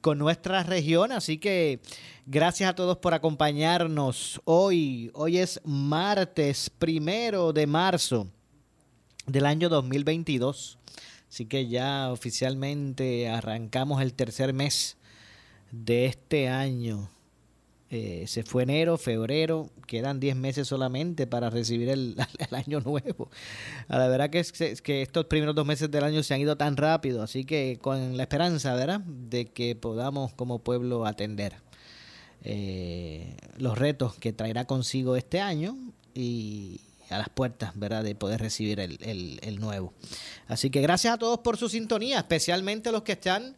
[0.00, 1.12] con nuestra región.
[1.12, 1.80] Así que
[2.26, 5.10] gracias a todos por acompañarnos hoy.
[5.14, 8.28] Hoy es martes primero de marzo
[9.26, 10.78] del año 2022.
[11.28, 14.96] Así que ya oficialmente arrancamos el tercer mes
[15.70, 17.10] de este año.
[17.92, 22.16] Eh, se fue enero, febrero, quedan 10 meses solamente para recibir el,
[22.52, 23.30] año nuevo.
[23.88, 26.76] La verdad que, es, que estos primeros dos meses del año se han ido tan
[26.76, 31.56] rápido, así que con la esperanza, ¿verdad?, de que podamos como pueblo atender
[32.44, 35.76] eh, los retos que traerá consigo este año
[36.14, 39.92] y, a las puertas, ¿verdad?, de poder recibir el, nuevo.
[40.46, 43.56] Así que gracias a todos por su sintonía, especialmente los que están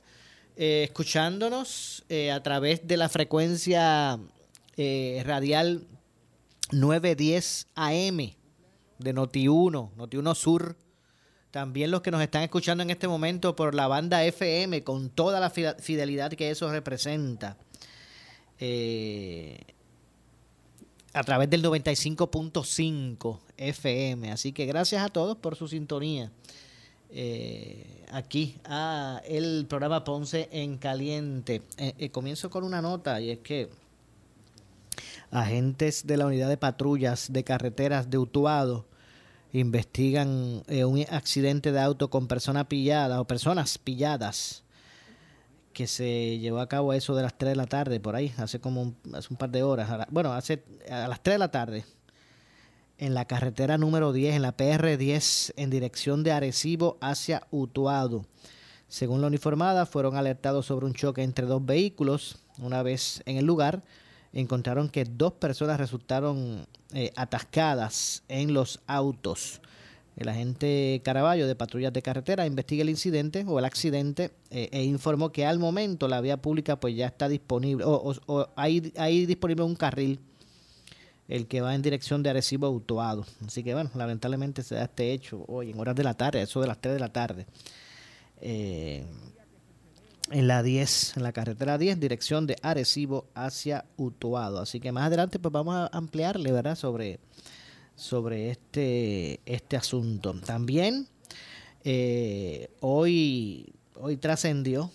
[0.65, 4.21] eh, escuchándonos eh, a través de la frecuencia
[4.77, 5.89] eh, radial
[6.71, 8.17] 910 AM
[8.99, 10.77] de Noti1, Noti1 Sur.
[11.51, 15.41] También los que nos están escuchando en este momento por la banda FM, con toda
[15.41, 17.57] la fidelidad que eso representa.
[18.61, 19.59] Eh,
[21.13, 24.31] a través del 95.5 FM.
[24.31, 26.31] Así que gracias a todos por su sintonía.
[27.15, 31.63] Eh, aquí a el programa Ponce en Caliente.
[31.77, 33.69] Eh, eh, comienzo con una nota y es que
[35.31, 38.87] agentes de la unidad de patrullas de carreteras de Utuado
[39.53, 44.65] investigan un accidente de auto con personas pilladas o personas pilladas
[45.75, 48.61] que se llevó a cabo eso de las 3 de la tarde, por ahí, hace
[48.61, 50.07] como un, hace un par de horas.
[50.11, 51.85] bueno, hace a las 3 de la tarde,
[53.03, 58.27] en la carretera número 10, en la PR10, en dirección de Arecibo hacia Utuado.
[58.87, 62.39] Según la uniformada, fueron alertados sobre un choque entre dos vehículos.
[62.59, 63.83] Una vez en el lugar,
[64.33, 66.65] encontraron que dos personas resultaron
[66.95, 69.61] eh, atascadas en los autos.
[70.15, 74.85] El agente Caraballo de Patrullas de Carretera investiga el incidente o el accidente eh, e
[74.85, 79.65] informó que al momento la vía pública pues ya está disponible o, hay, hay, disponible
[79.65, 80.21] un carril
[81.33, 83.25] el que va en dirección de Arecibo Autoado.
[83.47, 86.61] Así que bueno, lamentablemente se da este hecho hoy en horas de la tarde, eso
[86.61, 87.47] de las 3 de la tarde.
[88.41, 89.05] Eh,
[90.31, 94.61] en la 10, en la carretera 10, dirección de Arecibo hacia Utuado.
[94.61, 96.77] Así que más adelante pues vamos a ampliarle, ¿verdad?
[96.77, 97.19] Sobre
[97.97, 100.35] sobre este, este asunto.
[100.45, 101.07] También
[101.85, 104.91] eh, hoy, hoy trascendió,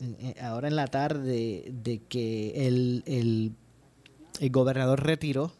[0.00, 3.52] eh, ahora en la tarde, de que el, el,
[4.48, 5.52] gobernador retiró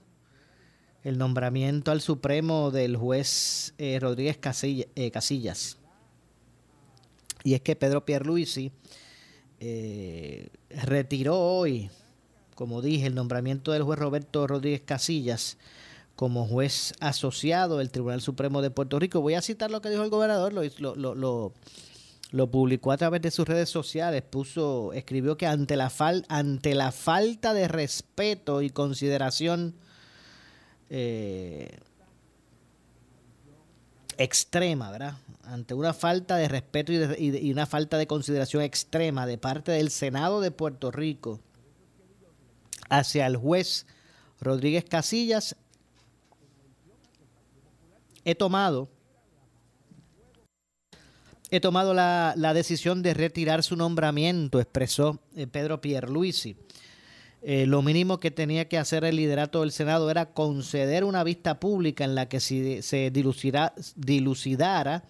[1.04, 5.78] el nombramiento al Supremo del juez eh, Rodríguez Casillas.
[7.44, 8.72] Y es que Pedro Pierluisi
[10.70, 11.91] retiró hoy,
[12.54, 15.58] como dije, el nombramiento del juez Roberto Rodríguez Casillas
[16.20, 19.22] como juez asociado del Tribunal Supremo de Puerto Rico.
[19.22, 21.52] Voy a citar lo que dijo el gobernador, lo,
[22.50, 26.92] publicó a través de sus redes sociales, puso, escribió que ante la, fal, ante la
[26.92, 29.74] falta de respeto y consideración
[30.91, 31.78] eh,
[34.16, 35.14] extrema, ¿verdad?
[35.42, 39.91] Ante una falta de respeto y, y una falta de consideración extrema de parte del
[39.91, 41.41] Senado de Puerto Rico
[42.88, 43.86] hacia el juez
[44.41, 45.56] Rodríguez Casillas,
[48.24, 48.88] he tomado
[51.50, 56.56] he tomado la, decisión de retirar su nombramiento, expresó eh, Pedro Pierluisi.
[57.42, 61.58] Eh, lo mínimo que tenía que hacer el liderato del Senado era conceder una vista
[61.58, 65.04] pública en la que se, se dilucidara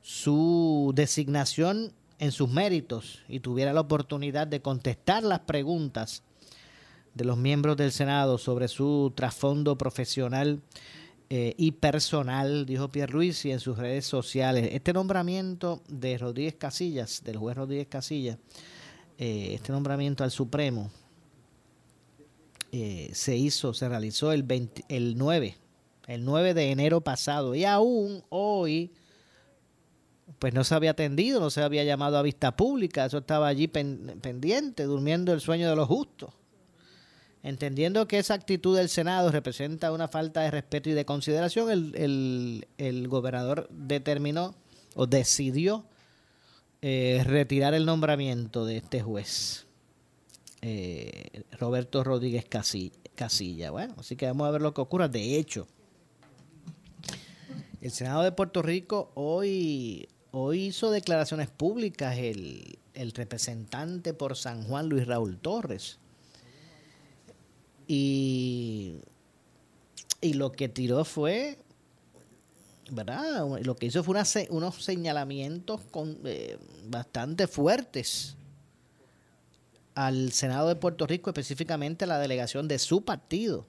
[0.00, 6.22] su designación en sus méritos y tuviera la oportunidad de contestar las preguntas
[7.14, 10.60] de los miembros del Senado sobre su trasfondo profesional
[11.34, 14.68] eh, y personal, dijo Pierre y en sus redes sociales.
[14.72, 18.36] Este nombramiento de Rodríguez Casillas, del juez Rodríguez Casillas,
[19.16, 20.90] eh, este nombramiento al Supremo,
[22.70, 24.44] eh, se hizo, se realizó el,
[24.90, 25.56] el 9,
[26.06, 28.92] el 9 de enero pasado y aún hoy
[30.38, 33.68] pues no se había atendido, no se había llamado a vista pública, eso estaba allí
[33.68, 36.34] pendiente, durmiendo el sueño de los justos.
[37.42, 43.08] Entendiendo que esa actitud del Senado representa una falta de respeto y de consideración, el,
[43.08, 44.54] gobernador determinó
[44.94, 45.84] o decidió
[46.82, 49.66] eh, retirar el nombramiento de este juez,
[50.60, 53.70] eh, Roberto Rodríguez Casilla.
[53.72, 55.08] Bueno, así que vamos a ver lo que ocurra.
[55.08, 55.66] De hecho,
[57.80, 62.78] el Senado de Puerto Rico hoy Hoy hizo declaraciones públicas el,
[63.14, 65.98] representante por San Juan, Luis Raúl Torres.
[67.86, 68.96] Y,
[70.20, 71.58] y lo que tiró fue,
[72.90, 73.46] ¿verdad?
[73.62, 74.16] Lo que hizo fue
[74.50, 76.58] unos señalamientos con, eh,
[76.88, 78.36] bastante fuertes
[79.94, 83.66] al Senado de Puerto Rico, específicamente a la delegación de su partido.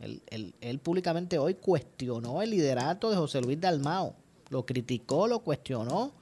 [0.00, 4.16] Él, él públicamente hoy cuestionó el liderato de José Luis Dalmao
[4.52, 6.12] lo criticó, lo cuestionó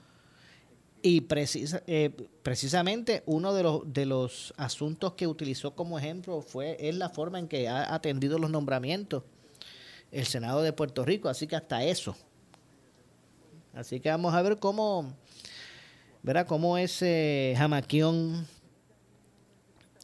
[1.02, 2.10] y precisa, eh,
[2.42, 7.38] precisamente uno de los, de los asuntos que utilizó como ejemplo fue es la forma
[7.38, 9.22] en que ha atendido los nombramientos
[10.12, 12.16] el Senado de Puerto Rico, así que hasta eso.
[13.74, 15.14] Así que vamos a ver cómo,
[16.22, 18.46] verá cómo ese jamaquión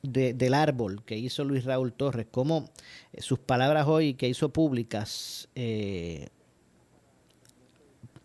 [0.02, 2.70] del árbol que hizo Luis Raúl Torres, cómo
[3.18, 6.28] sus palabras hoy que hizo públicas eh,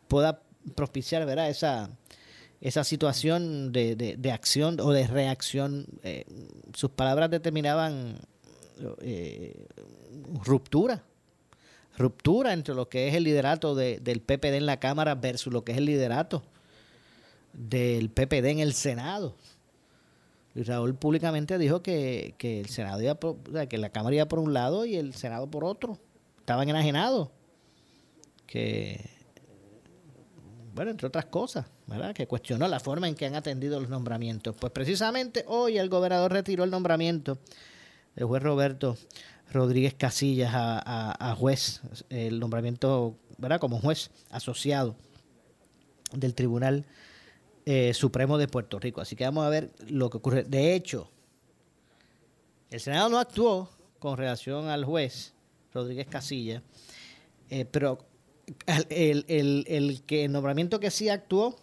[0.08, 0.44] pueda
[0.76, 1.50] propiciar ¿verdad?
[1.50, 1.90] Esa,
[2.62, 5.88] esa situación de, de, acción o de reacción.
[6.04, 6.26] Eh,
[6.74, 8.20] sus palabras determinaban
[9.02, 9.66] eh,
[10.44, 11.04] ruptura.
[11.98, 15.74] Ruptura entre lo que es el liderato del PPD en la Cámara versus lo que
[15.74, 16.44] es el liderato
[17.54, 19.36] del PPD en el Senado.
[20.54, 23.18] Luis Raúl públicamente dijo que, que el Senado iba
[23.68, 25.98] que la Cámara iba por un lado y el Senado por otro.
[26.40, 27.30] Estaban enajenados.
[28.46, 29.10] Que
[30.74, 32.14] bueno, entre otras cosas, ¿verdad?
[32.14, 34.56] Que cuestionó la forma en que han atendido los nombramientos.
[34.60, 37.38] Pues precisamente hoy el gobernador retiró el nombramiento
[38.16, 38.98] del juez Roberto
[39.52, 43.60] Rodríguez Casillas a, juez, el nombramiento, ¿verdad?
[43.60, 44.96] Como juez asociado
[46.14, 46.86] del Tribunal
[47.66, 49.02] eh, Supremo de Puerto Rico.
[49.02, 50.44] Así que vamos a ver lo que ocurre.
[50.44, 51.10] De hecho,
[52.70, 53.70] el Senado no actuó
[54.00, 55.34] con relación al juez
[55.74, 56.64] Rodríguez Casillas,
[57.50, 58.11] eh, pero
[58.90, 61.56] el, el, el, que el nombramiento que sí actuó,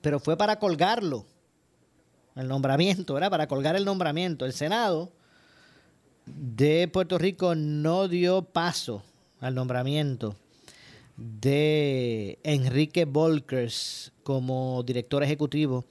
[0.00, 1.24] pero fue para colgarlo.
[2.34, 4.44] El nombramiento, era para colgar el nombramiento.
[4.44, 5.10] El Senado
[6.26, 9.02] de Puerto Rico no dio paso
[9.40, 10.36] al nombramiento
[11.16, 15.86] de Enrique Volkers como director ejecutivo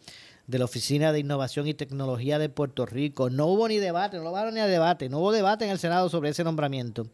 [0.48, 3.30] de la Oficina de Innovación y Tecnología de Puerto Rico.
[3.30, 6.30] No hubo ni debate, no hubo ni debate, no hubo debate en el Senado sobre
[6.30, 7.08] ese nombramiento.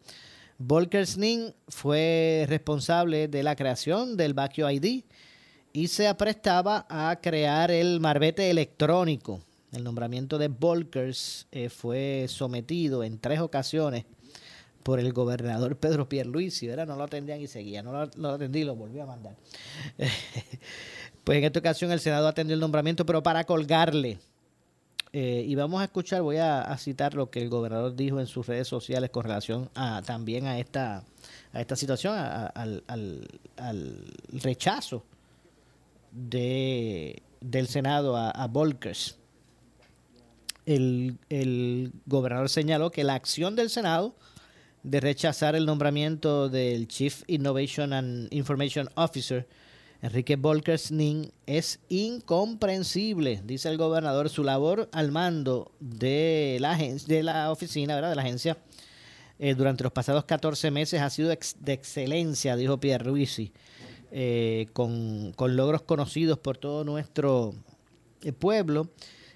[0.64, 5.02] Volker Sning fue responsable de la creación del Vacue ID
[5.72, 9.40] y se aprestaba a crear el marbete electrónico.
[9.72, 14.04] El nombramiento de Volkers eh, fue sometido en tres ocasiones
[14.84, 16.86] por el gobernador Pedro Pierluisi, ¿verdad?
[16.86, 19.34] No lo atendían y seguía, no lo, lo atendí y lo volvió a mandar.
[21.24, 24.20] pues en esta ocasión el Senado atendió el nombramiento, pero para colgarle
[25.12, 28.46] eh, y vamos a escuchar, voy a, citar lo que el gobernador dijo en sus
[28.46, 31.04] redes sociales con relación a, también a esta,
[31.52, 33.28] a esta situación, al,
[34.32, 35.04] rechazo
[36.12, 39.18] de, del Senado a, a Volkers.
[40.64, 44.14] El gobernador señaló que la acción del Senado
[44.82, 49.46] de rechazar el nombramiento del Chief Innovation and Information Officer
[50.02, 54.28] Enrique Volkersning es incomprensible, dice el gobernador.
[54.28, 58.10] Su labor al mando de la, de la oficina, ¿verdad?
[58.10, 58.58] de la agencia,
[59.38, 63.52] eh, durante los pasados 14 meses ha sido de excelencia, dijo Pierre Ruisi,
[64.10, 67.54] eh, con, logros conocidos por todo nuestro
[68.22, 68.88] eh, pueblo.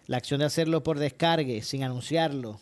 [0.09, 2.59] La acción de hacerlo por descargue, sin anunciarlo,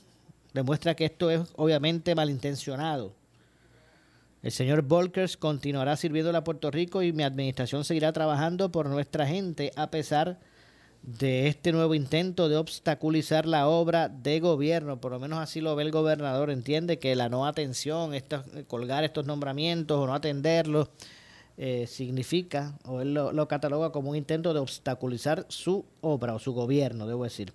[0.53, 3.15] demuestra que esto es obviamente malintencionado
[4.45, 9.27] el señor Volkers continuará sirviendo a Puerto Rico y mi administración seguirá trabajando por nuestra
[9.27, 10.39] gente a pesar
[11.01, 15.01] de este nuevo intento de obstaculizar la obra de gobierno.
[15.01, 16.51] Por lo menos así lo ve el gobernador.
[16.51, 18.13] Entiende que la no atención,
[18.67, 20.91] colgar estos nombramientos o no atenderlos,
[21.57, 26.39] eh, significa, o él lo, lo, cataloga como un intento de obstaculizar su obra o
[26.39, 27.55] su gobierno, debo decir.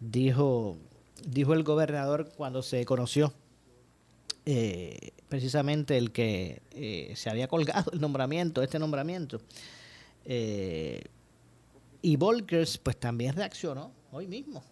[0.00, 0.76] Dijo,
[1.24, 3.32] dijo el gobernador cuando se conoció
[4.44, 9.40] eh, precisamente el que eh, se había colgado el nombramiento, este nombramiento.
[10.26, 11.02] Eh,
[12.02, 14.62] y Volkers pues también reaccionó hoy mismo.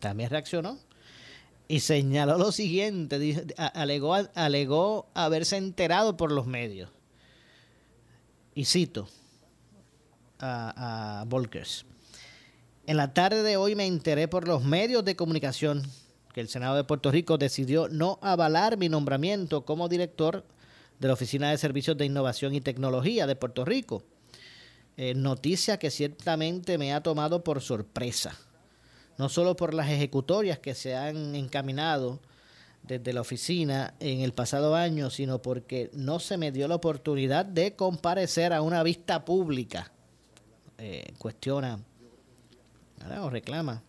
[0.00, 0.78] También reaccionó
[1.68, 6.90] y señaló lo siguiente, alegó, alegó haberse enterado por los medios.
[8.54, 9.08] Y cito
[10.40, 11.86] a, a Volkers.
[12.86, 15.84] En la tarde de hoy me enteré por los medios de comunicación
[16.32, 20.44] que el Senado de Puerto Rico decidió no avalar mi nombramiento como director
[20.98, 24.02] de la Oficina de Servicios de Innovación y Tecnología de Puerto Rico.
[24.96, 28.36] Eh, noticia que ciertamente me ha tomado por sorpresa,
[29.18, 32.20] no solo por las ejecutorias que se han encaminado
[32.82, 37.44] desde la oficina en el pasado año, sino porque no se me dio la oportunidad
[37.44, 39.92] de comparecer a una vista pública.
[40.78, 41.78] Eh, cuestiona
[43.20, 43.82] o reclama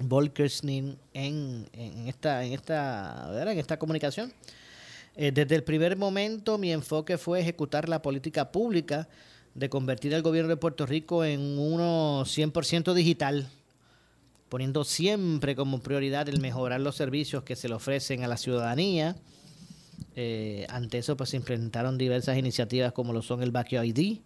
[0.00, 4.32] Volkersnin en, en, esta, en, esta, en esta comunicación.
[5.16, 9.08] Eh, desde el primer momento mi enfoque fue ejecutar la política pública
[9.54, 13.48] de convertir el gobierno de Puerto Rico en uno 100% digital,
[14.50, 19.16] poniendo siempre como prioridad el mejorar los servicios que se le ofrecen a la ciudadanía.
[20.14, 24.18] Eh, ante eso pues se implementaron diversas iniciativas como lo son el Vacío ID,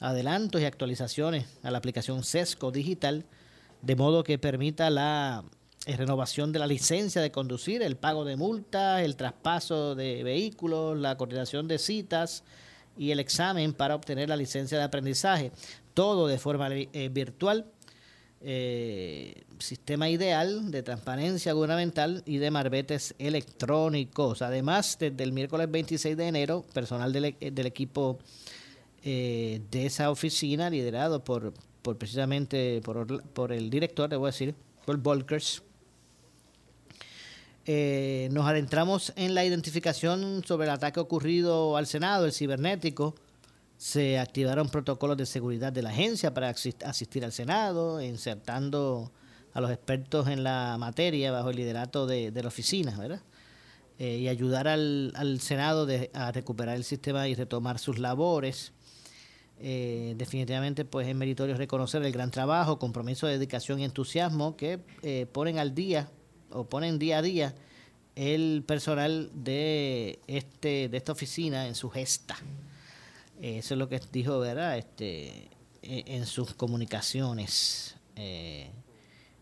[0.00, 3.26] adelantos y actualizaciones a la aplicación SESCO digital,
[3.82, 5.44] de modo que permita la
[5.86, 10.98] eh, renovación de la licencia de conducir, el pago de multas, el traspaso de vehículos,
[10.98, 12.44] la coordinación de citas
[12.96, 15.52] y el examen para obtener la licencia de aprendizaje,
[15.94, 17.66] todo de forma eh, virtual.
[18.40, 24.42] Eh, sistema ideal de transparencia gubernamental y de marbetes electrónicos.
[24.42, 28.18] Además, desde el miércoles 26 de enero, personal del, del equipo
[29.02, 31.54] de esa oficina, liderado por
[31.88, 34.54] por precisamente por, por el director, debo decir,
[34.84, 35.62] por Volkers.
[37.64, 43.14] Eh, nos adentramos en la identificación sobre el ataque ocurrido al Senado, el cibernético.
[43.78, 49.10] Se activaron protocolos de seguridad de la agencia para asistir al Senado, insertando
[49.54, 53.22] a los expertos en la materia bajo el liderato de, la oficina, ¿verdad?
[53.98, 58.72] Eh, y ayudar al, al Senado a recuperar el sistema y retomar sus labores.
[59.60, 65.26] Eh, definitivamente pues es meritorio reconocer el gran trabajo, compromiso, dedicación y entusiasmo que eh,
[65.32, 66.08] ponen al día
[66.50, 67.54] o ponen día a día
[68.14, 72.36] el personal de este de esta oficina en su gesta.
[73.40, 74.78] eso es lo que dijo, ¿verdad?
[74.78, 75.48] Este,
[75.82, 77.96] e, en sus comunicaciones.
[78.14, 78.70] Eh,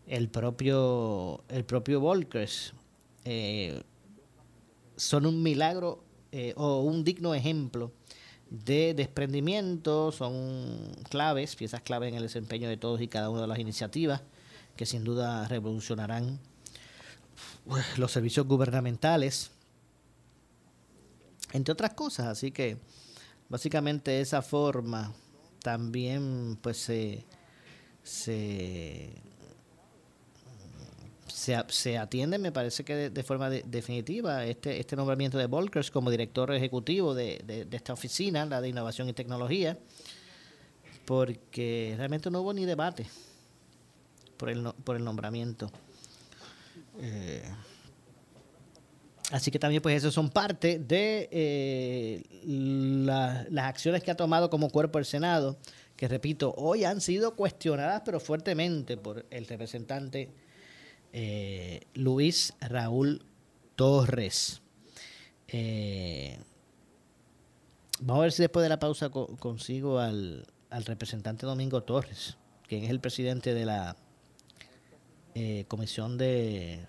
[0.07, 2.73] el propio el propio Volkers
[4.95, 6.03] son un milagro
[6.55, 7.91] o un digno ejemplo
[8.49, 13.47] de desprendimiento son claves, piezas claves en el desempeño de todos y cada una de
[13.47, 14.21] las iniciativas
[14.75, 16.39] que sin duda revolucionarán
[17.65, 19.51] pues, los servicios gubernamentales,
[21.51, 22.27] entre otras cosas.
[22.27, 22.77] Así que
[23.49, 25.13] básicamente de esa forma
[25.61, 27.25] también pues se,
[28.03, 29.21] se
[31.37, 36.51] se, atiende, me parece que de, forma definitiva, este, este nombramiento de Volkers como director
[36.51, 39.77] ejecutivo de, esta oficina, la de innovación y tecnología,
[41.05, 43.05] porque realmente no hubo ni debate
[44.35, 45.69] por el, por el nombramiento.
[46.99, 47.43] Eh,
[49.29, 54.71] así que también pues eso son parte de eh, las acciones que ha tomado como
[54.71, 55.59] cuerpo el Senado,
[55.95, 60.31] que repito, hoy han sido cuestionadas pero fuertemente por el representante
[61.19, 63.25] eh, Luis Raúl
[63.75, 64.61] Torres.
[65.47, 66.37] Eh,
[68.01, 72.91] vamos a ver si después de la pausa consigo al, representante Domingo Torres, quien es
[72.91, 73.97] el presidente de la
[75.33, 76.85] eh, comisión de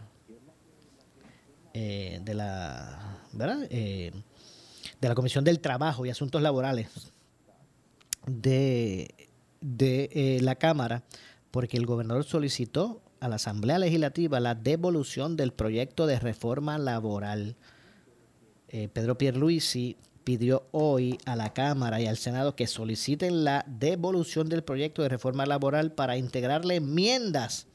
[1.72, 4.12] de la de
[5.00, 7.12] la comisión del trabajo y asuntos laborales
[8.26, 9.14] de,
[9.62, 11.04] de la cámara
[11.50, 17.56] porque el gobernador solicitó a la Asamblea Legislativa la devolución del proyecto de reforma laboral.
[18.68, 24.48] Eh, Pedro Pierluisi pidió hoy a la Cámara y al Senado que soliciten la devolución
[24.48, 27.66] del proyecto de reforma laboral para integrarle enmiendas,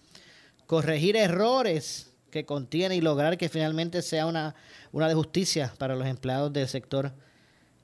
[0.68, 4.56] corregir errores que contiene y lograr que finalmente sea una,
[4.92, 7.14] una de justicia para los empleados del sector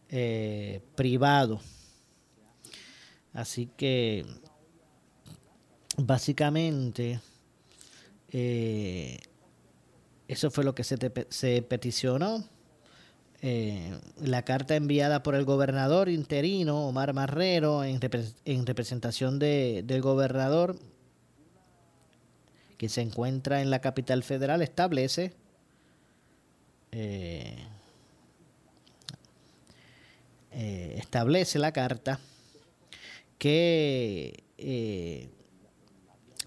[0.10, 1.62] eh, privado.
[3.34, 4.26] Así que
[5.98, 7.20] básicamente
[8.32, 9.20] eh,
[10.28, 10.98] eso fue lo que se,
[11.30, 12.46] se peticionó.
[13.42, 18.02] Eh, la carta enviada por el gobernador interino, Omar Marrero, en,
[18.66, 20.78] representación de, del gobernador,
[22.78, 25.34] que se encuentra en la capital federal, establece
[26.92, 27.66] eh,
[30.98, 32.20] establece la carta
[33.38, 34.44] que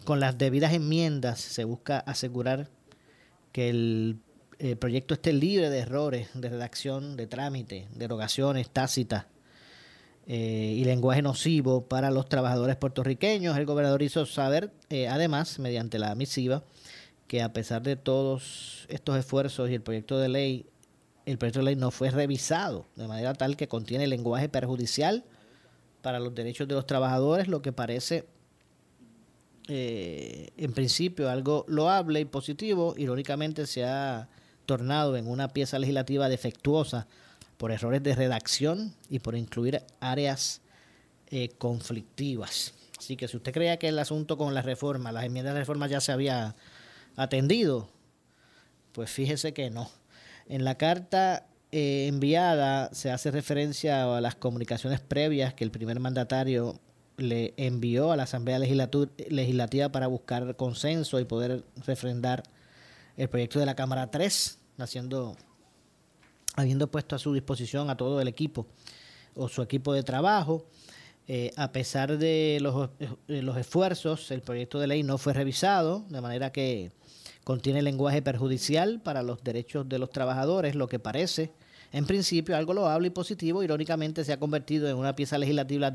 [0.05, 2.69] con las debidas enmiendas se busca asegurar
[3.53, 4.19] que el
[4.79, 9.27] proyecto esté libre de errores de redacción, de trámite, derogaciones tácitas
[10.29, 13.57] eh, y lenguaje nocivo para los trabajadores puertorriqueños.
[13.57, 16.63] El gobernador hizo saber, eh, además, mediante la misiva,
[17.27, 20.67] que a pesar de todos estos esfuerzos y el proyecto de ley,
[21.27, 25.25] el proyecto de ley no fue revisado de manera tal que contiene lenguaje perjudicial
[26.03, 28.27] para los derechos de los trabajadores, lo que parece
[29.69, 34.29] eh, en principio algo loable y positivo, irónicamente se ha
[34.67, 37.07] tornado en una pieza legislativa defectuosa
[37.57, 40.63] por errores de redacción y por incluir áreas
[41.31, 42.75] eh, conflictivas.
[42.99, 45.87] Así que si usted creía que el asunto con la reforma, las enmiendas de reforma
[45.87, 46.55] ya se había
[47.17, 47.89] atendido,
[48.93, 49.91] pues fíjese que no.
[50.49, 56.01] En la carta eh, enviada se hace referencia a las comunicaciones previas que el primer
[56.01, 56.81] mandatario
[57.23, 62.43] le envió a la Asamblea Legislativa para buscar consenso y poder refrendar
[63.17, 65.37] el proyecto de la Cámara 3, haciendo
[66.57, 68.67] habiendo puesto a su disposición a todo el equipo
[69.35, 70.67] o su equipo de trabajo.
[71.29, 72.91] Eh, a pesar de los,
[73.29, 76.91] eh, los, esfuerzos, el proyecto de ley no fue revisado, de manera que
[77.45, 81.53] contiene lenguaje perjudicial para los derechos de los trabajadores, lo que parece,
[81.93, 85.91] en principio, algo loable y positivo, irónicamente se ha convertido en una pieza legislativa,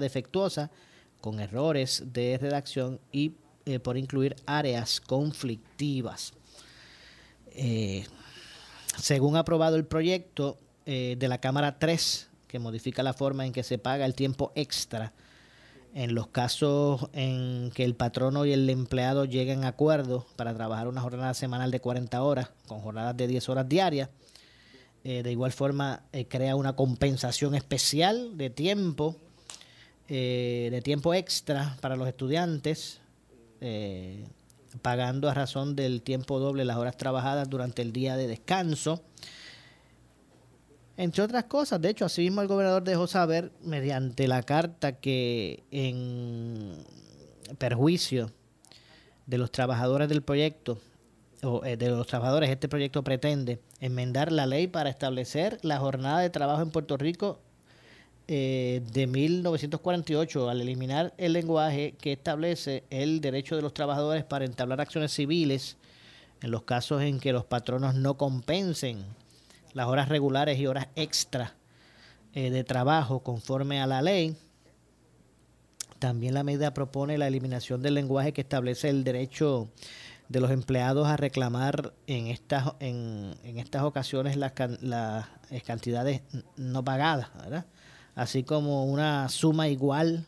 [0.00, 0.70] defectuosa,
[1.20, 3.32] con errores de redacción y
[3.66, 6.32] eh, por incluir áreas conflictivas.
[7.50, 8.06] Eh,
[8.98, 13.52] según ha aprobado el proyecto eh, de la Cámara 3, que modifica la forma en
[13.52, 15.12] que se paga el tiempo extra
[15.94, 20.88] en los casos en que el patrono y el empleado lleguen a acuerdo para trabajar
[20.88, 24.10] una jornada semanal de 40 horas con jornadas de 10 horas diarias.
[25.08, 29.14] Eh, de igual forma, eh, crea una compensación especial de tiempo,
[30.08, 33.00] de tiempo extra para los estudiantes,
[34.82, 39.00] pagando a razón del tiempo doble las horas trabajadas durante el día de descanso.
[40.96, 46.84] Entre otras cosas, de hecho, asimismo el gobernador dejó saber mediante la carta que en
[47.58, 48.32] perjuicio
[49.26, 50.80] de los trabajadores del proyecto,
[51.42, 56.20] o eh, de los trabajadores, este proyecto pretende enmendar la ley para establecer la jornada
[56.20, 57.40] de trabajo en Puerto Rico
[58.28, 64.44] eh, de 1948 al eliminar el lenguaje que establece el derecho de los trabajadores para
[64.44, 65.76] entablar acciones civiles
[66.42, 69.04] en los casos en que los patronos no compensen
[69.74, 71.54] las horas regulares y horas extra
[72.34, 74.36] eh, de trabajo conforme a la ley.
[75.98, 79.68] También la medida propone la eliminación del lenguaje que establece el derecho
[80.28, 85.26] de los empleados a reclamar en estas, en, en estas ocasiones las, las
[85.64, 86.22] cantidades
[86.56, 87.30] no pagadas,
[88.14, 90.26] así como una suma igual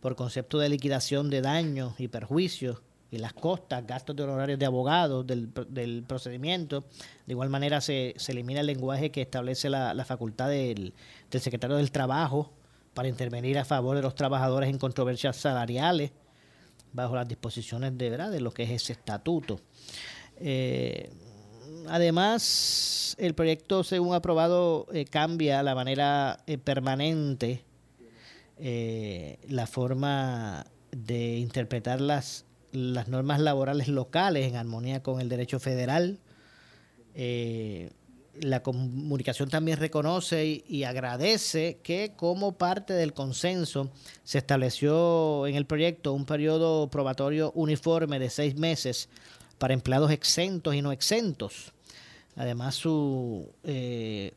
[0.00, 4.66] por concepto de liquidación de daños y perjuicios y las costas, gastos de honorarios de
[4.66, 6.84] abogados del, del procedimiento.
[7.26, 10.94] De igual manera se, se, elimina el lenguaje que establece la, la facultad del,
[11.30, 12.52] del, secretario del Trabajo
[12.94, 16.12] para intervenir a favor de los trabajadores en controversias salariales
[16.92, 18.30] bajo las disposiciones de, ¿verdad?
[18.30, 19.60] de lo que es ese estatuto.
[20.38, 21.10] Eh,
[21.88, 27.64] además, el proyecto, según aprobado, eh, cambia la manera eh, permanente
[29.48, 36.18] la forma de interpretar las, las normas laborales locales en armonía con el derecho federal.
[38.40, 43.90] La comunicación también reconoce y, agradece que como parte del consenso
[44.24, 49.08] se estableció en el proyecto un periodo probatorio uniforme de seis meses
[49.58, 51.72] para empleados exentos y no exentos.
[52.36, 54.32] Además, su eh,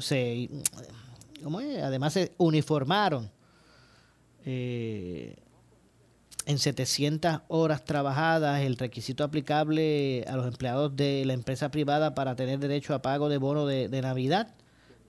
[0.00, 0.48] se,
[1.82, 3.30] Además, se uniformaron
[4.44, 5.36] eh,
[6.46, 12.36] en 700 horas trabajadas el requisito aplicable a los empleados de la empresa privada para
[12.36, 14.54] tener derecho a pago de bono de, Navidad.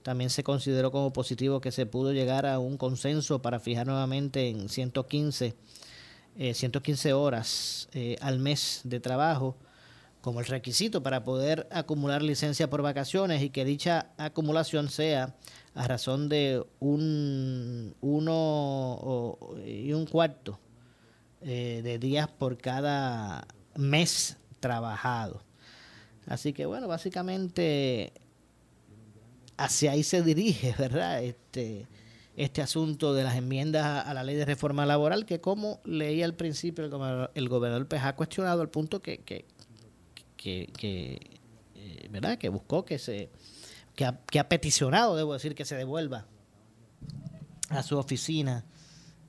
[0.02, 4.48] También se consideró como positivo que se pudo llegar a un consenso para fijar nuevamente
[4.48, 5.54] en 115
[6.36, 9.56] 115 eh, horas eh, al mes de trabajo
[10.20, 15.36] como el requisito para poder acumular licencia por vacaciones y que dicha acumulación sea
[15.74, 20.58] a razón de un uno y un cuarto
[21.46, 25.42] eh, de días por cada mes trabajado.
[26.26, 28.14] Así que bueno, básicamente
[29.58, 31.22] hacia ahí se dirige, ¿verdad?
[31.22, 31.86] Este,
[32.36, 36.34] este asunto de las enmiendas a la ley de reforma laboral, que como leí al
[36.34, 36.84] principio,
[37.34, 39.44] el gobernador, pues ha cuestionado al punto que, que,
[40.36, 41.40] que,
[41.74, 42.38] eh, ¿verdad?
[42.38, 43.28] que buscó que se,
[43.94, 46.26] que ha, que ha peticionado, debo decir, que se devuelva
[47.68, 48.64] a su oficina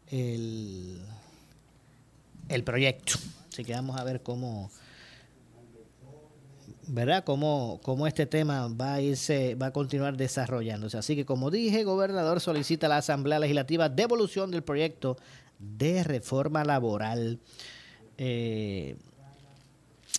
[0.07, 1.01] el,
[2.49, 3.13] el proyecto.
[3.51, 4.69] Así que vamos a ver cómo,
[6.87, 7.23] ¿verdad?
[7.23, 10.97] Cómo, cómo este tema va a irse, va a continuar desarrollándose.
[10.97, 15.17] Así que, como dije, gobernador solicita a la Asamblea Legislativa devolución del proyecto
[15.59, 17.39] de reforma laboral.
[18.17, 18.95] Eh,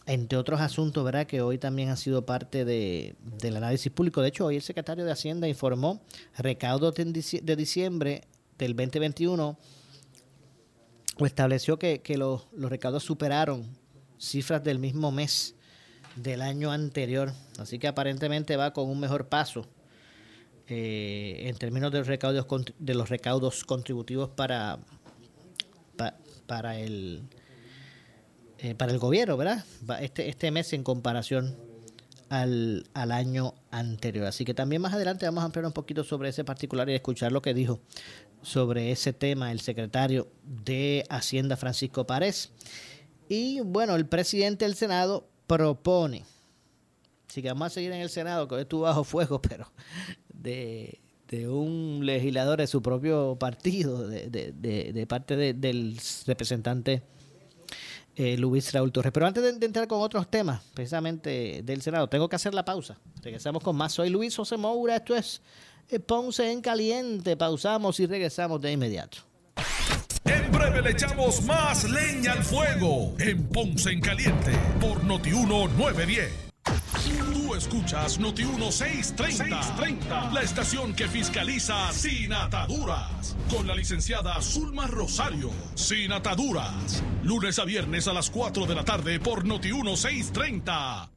[0.06, 1.26] entre otros asuntos, ¿verdad?
[1.26, 4.22] Que hoy también ha sido parte de, del análisis público.
[4.22, 6.00] De hecho, hoy el secretario de Hacienda informó
[6.38, 8.22] recaudos de diciembre
[8.56, 9.56] del 2021 o
[11.24, 13.66] estableció que, los, los recaudos superaron
[14.18, 15.54] cifras del mismo mes
[16.16, 17.32] del año anterior.
[17.58, 19.66] Así que aparentemente va con un mejor paso
[20.68, 22.46] eh, en términos de los recaudos,
[22.78, 24.78] de los recaudos contributivos para,
[26.46, 27.22] para, el,
[28.58, 29.64] eh, para el gobierno, ¿verdad?
[30.00, 31.56] Este, este mes en comparación
[32.28, 34.26] al, al, año anterior.
[34.26, 37.30] Así que también más adelante vamos a ampliar un poquito sobre ese particular y escuchar
[37.30, 37.80] lo que dijo
[38.46, 42.52] sobre ese tema el secretario de Hacienda Francisco Párez.
[43.28, 46.24] Y bueno, el presidente del Senado propone,
[47.28, 49.72] así que vamos a seguir en el Senado, que hoy estuvo bajo fuego, pero
[50.28, 51.00] de,
[51.48, 57.02] un legislador de su propio partido, de, parte del representante
[58.14, 59.10] eh, Luis Raúl Torres.
[59.12, 62.96] Pero antes de, entrar con otros temas, precisamente del Senado, tengo que hacer la pausa.
[63.22, 63.92] Regresamos con más.
[63.92, 65.42] Soy Luis José Moura, esto es
[66.06, 67.36] Ponce en Caliente.
[67.36, 69.18] Pausamos y regresamos de inmediato.
[70.24, 76.46] En breve le echamos más leña al fuego en Ponce en Caliente por Notiuno 910.
[77.32, 85.50] Tú escuchas Noti 1630, la estación que fiscaliza sin ataduras, con la licenciada Zulma Rosario.
[85.76, 91.15] Sin ataduras, lunes a viernes a las 4 de la tarde por Noti 1630.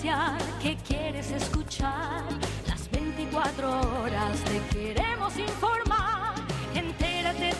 [0.00, 2.24] Noticia que quieres escuchar
[3.30, 6.34] Cuatro horas te queremos informar.
[6.74, 7.54] Entérate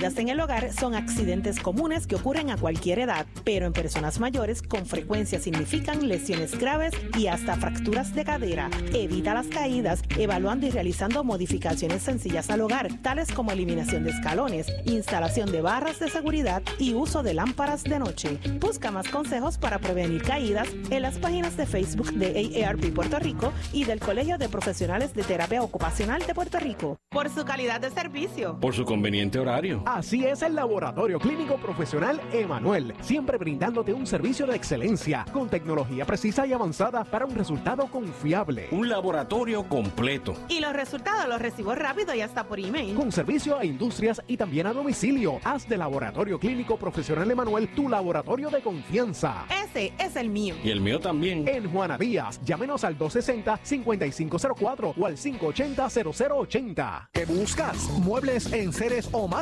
[0.00, 4.18] Caídas en el hogar son accidentes comunes que ocurren a cualquier edad, pero en personas
[4.18, 8.70] mayores con frecuencia significan lesiones graves y hasta fracturas de cadera.
[8.94, 14.66] Evita las caídas evaluando y realizando modificaciones sencillas al hogar, tales como eliminación de escalones,
[14.84, 18.38] instalación de barras de seguridad y uso de lámparas de noche.
[18.60, 23.52] Busca más consejos para prevenir caídas en las páginas de Facebook de AARP Puerto Rico
[23.72, 26.98] y del Colegio de Profesionales de Terapia Ocupacional de Puerto Rico.
[27.10, 28.58] Por su calidad de servicio.
[28.60, 34.46] Por su conveniente horario Así es el Laboratorio Clínico Profesional Emanuel, siempre brindándote un servicio
[34.46, 38.68] de excelencia, con tecnología precisa y avanzada para un resultado confiable.
[38.70, 39.99] Un laboratorio completo.
[40.48, 42.94] Y los resultados los recibo rápido y hasta por email.
[42.94, 45.40] Con servicio a industrias y también a domicilio.
[45.44, 49.46] Haz de Laboratorio Clínico Profesional Emanuel tu laboratorio de confianza.
[49.64, 50.54] Ese es el mío.
[50.62, 51.46] Y el mío también.
[51.48, 57.08] En Juana Díaz, llámenos al 260-5504 o al 580-0080.
[57.12, 57.90] ¿Qué buscas?
[57.98, 59.40] Muebles en seres o más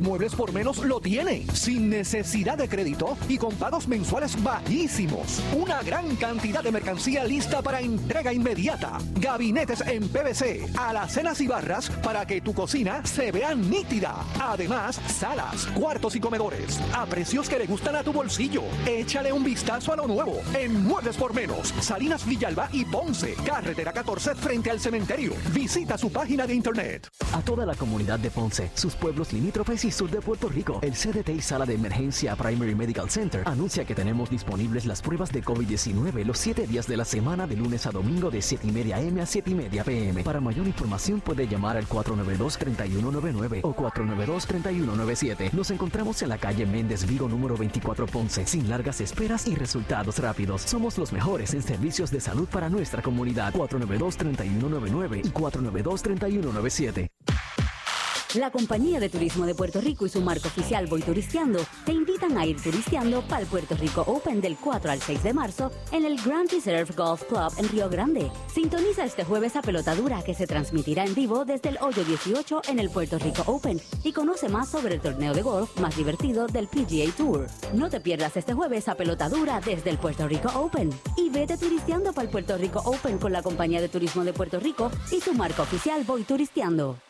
[0.00, 5.42] Muebles por menos lo tiene, sin necesidad de crédito y con pagos mensuales bajísimos.
[5.56, 8.98] Una gran cantidad de mercancía lista para entrega inmediata.
[9.18, 14.14] Gabinetes en PVC, alacenas y barras para que tu cocina se vea nítida.
[14.40, 18.62] Además, salas, cuartos y comedores a precios que le gustan a tu bolsillo.
[18.86, 23.92] Échale un vistazo a lo nuevo en Muebles por menos, Salinas Villalba y Ponce, carretera
[23.92, 25.32] 14 frente al cementerio.
[25.52, 27.08] Visita su página de internet.
[27.34, 30.78] A toda la comunidad de Ponce, sus pueblos limítrofes y sur de Puerto Rico.
[30.82, 35.32] El CDT y Sala de Emergencia Primary Medical Center anuncia que tenemos disponibles las pruebas
[35.32, 38.72] de COVID-19 los 7 días de la semana de lunes a domingo de 7 y
[38.72, 40.22] media M a 7 y media PM.
[40.22, 45.52] Para mayor información puede llamar al 492-3199 o 492-3197.
[45.52, 50.18] Nos encontramos en la calle Méndez Vigo número 24 Ponce, sin largas esperas y resultados
[50.18, 50.62] rápidos.
[50.62, 53.52] Somos los mejores en servicios de salud para nuestra comunidad.
[53.54, 57.10] 492-3199 y 492-3197.
[58.34, 62.10] La Compañía de Turismo de Puerto Rico y su marco oficial Voy Turisteando te invita
[62.10, 65.70] invitan a ir turisteando para el Puerto Rico Open del 4 al 6 de marzo
[65.90, 68.30] en el Grand Reserve Golf Club en Río Grande.
[68.52, 72.62] Sintoniza este jueves a pelota dura que se transmitirá en vivo desde el hoyo 18
[72.68, 76.46] en el Puerto Rico Open y conoce más sobre el torneo de golf más divertido
[76.46, 77.46] del PGA Tour.
[77.74, 81.56] No te pierdas este jueves a pelota dura desde el Puerto Rico Open y vete
[81.56, 85.20] turisteando para el Puerto Rico Open con la compañía de turismo de Puerto Rico y
[85.20, 87.09] su marca oficial Voy Turisteando.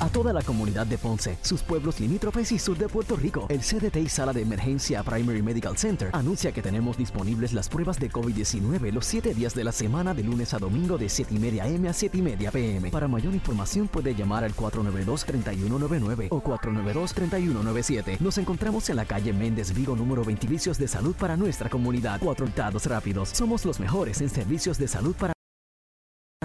[0.00, 3.60] A toda la comunidad de Ponce, sus pueblos limítrofes y sur de Puerto Rico, el
[3.60, 8.92] CDT Sala de Emergencia Primary Medical Center anuncia que tenemos disponibles las pruebas de COVID-19
[8.92, 11.88] los 7 días de la semana de lunes a domingo de 7 y media M
[11.88, 12.90] a 7 y media PM.
[12.90, 18.20] Para mayor información puede llamar al 492-3199 o 492-3197.
[18.20, 22.20] Nos encontramos en la calle Méndez Vigo número 20 Servicios de Salud para nuestra comunidad.
[22.22, 22.46] Cuatro
[22.86, 23.28] rápidos.
[23.30, 25.37] Somos los mejores en servicios de salud para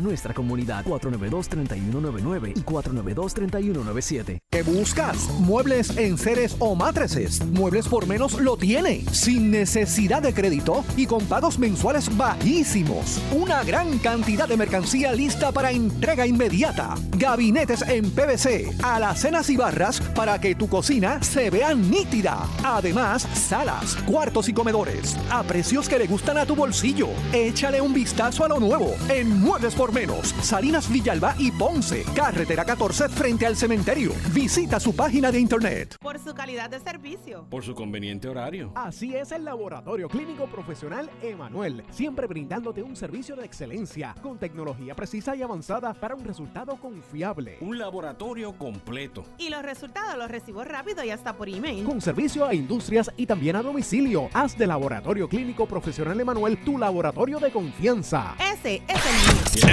[0.01, 4.39] nuestra comunidad 492-3199 y 492-3197.
[4.49, 5.29] ¿Qué buscas?
[5.39, 7.45] Muebles en seres o matrices.
[7.45, 13.21] Muebles por menos lo tiene, sin necesidad de crédito y con pagos mensuales bajísimos.
[13.31, 16.95] Una gran cantidad de mercancía lista para entrega inmediata.
[17.17, 22.47] Gabinetes en PVC, alacenas y barras para que tu cocina se vea nítida.
[22.63, 27.09] Además, salas, cuartos y comedores a precios que le gustan a tu bolsillo.
[27.31, 30.27] Échale un vistazo a lo nuevo en Muebles por menos.
[30.41, 32.05] Salinas Villalba y Ponce.
[32.15, 34.13] Carretera 14 frente al cementerio.
[34.33, 35.97] Visita su página de internet.
[35.99, 37.45] Por su calidad de servicio.
[37.49, 38.71] Por su conveniente horario.
[38.75, 44.95] Así es el Laboratorio Clínico Profesional Emanuel, siempre brindándote un servicio de excelencia con tecnología
[44.95, 47.57] precisa y avanzada para un resultado confiable.
[47.61, 49.23] Un laboratorio completo.
[49.37, 51.83] Y los resultados los recibo rápido y hasta por email.
[51.83, 54.29] Con servicio a industrias y también a domicilio.
[54.33, 58.35] Haz de Laboratorio Clínico Profesional Emanuel tu laboratorio de confianza.
[58.39, 59.72] Ese es el mío.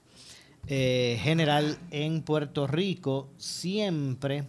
[0.67, 4.45] eh, general en Puerto Rico, siempre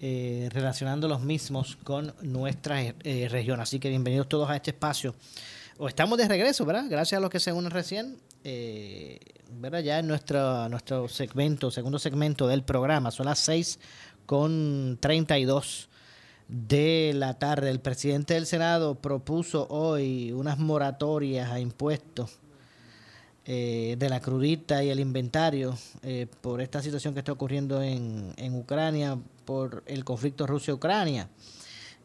[0.00, 3.60] eh, relacionando los mismos con nuestra eh, región.
[3.60, 5.12] Así que bienvenidos todos a este espacio.
[5.88, 6.84] Estamos de regreso, ¿verdad?
[6.88, 8.16] Gracias a los que se unen recién.
[8.44, 9.18] Eh,
[9.50, 9.80] ¿verdad?
[9.80, 13.80] Ya en nuestro, nuestro segmento, segundo segmento del programa, son las 6
[14.24, 15.88] con 32
[16.46, 17.68] de la tarde.
[17.68, 22.38] El presidente del Senado propuso hoy unas moratorias a impuestos
[23.50, 28.34] eh, de la crudita y el inventario eh, por esta situación que está ocurriendo en,
[28.36, 31.30] en Ucrania, por el conflicto Rusia-Ucrania.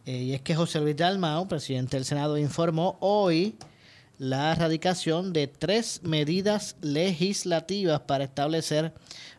[0.05, 3.55] Eh, y es que José Luis Dalmao, presidente del Senado, informó hoy
[4.19, 8.93] la erradicación de tres medidas legislativas para establecer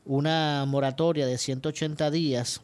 [0.04, 2.60] una moratoria de 180 días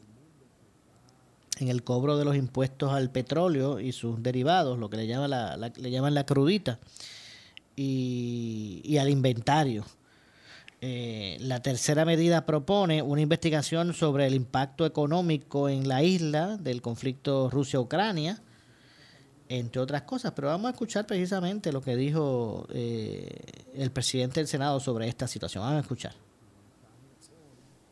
[1.61, 5.29] en el cobro de los impuestos al petróleo y sus derivados, lo que le, llama
[5.29, 6.79] la, la- le llaman la crudita,
[7.83, 9.85] y, al inventario.
[10.83, 16.83] Eh, la tercera medida propone una investigación sobre el impacto económico en la isla del
[16.83, 18.43] conflicto Rusia-Ucrania,
[19.49, 20.33] entre otras cosas.
[20.33, 23.29] Pero vamos a escuchar precisamente lo que dijo eh,
[23.75, 25.63] el presidente del Senado sobre esta situación.
[25.63, 26.13] Vamos a escuchar.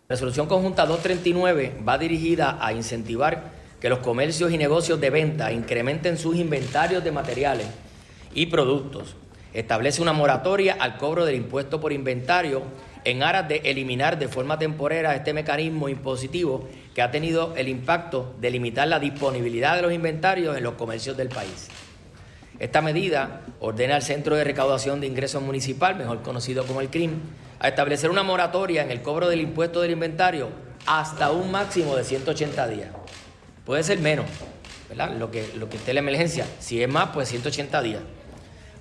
[0.09, 6.17] Resolución conjunta 239 va dirigida a incentivar que los comercios y negocios de venta incrementen
[6.17, 7.67] sus inventarios de materiales
[8.35, 9.15] y productos.
[9.59, 12.63] Establece una moratoria al cobro del impuesto por inventario
[13.03, 18.37] en aras de eliminar de forma temporera este mecanismo impositivo que ha tenido el impacto
[18.39, 21.67] de limitar la disponibilidad de los inventarios en los comercios del país.
[22.61, 27.15] Esta medida ordena al Centro de Recaudación de Ingresos Municipal, mejor conocido como el CRIM,
[27.59, 30.51] a establecer una moratoria en el cobro del impuesto del inventario
[30.87, 32.91] hasta un máximo de 180 días.
[33.67, 34.27] Puede ser menos,
[34.89, 35.17] ¿verdad?
[35.17, 36.47] Lo que, lo que esté la emergencia.
[36.61, 38.03] Si es más, pues 180 días.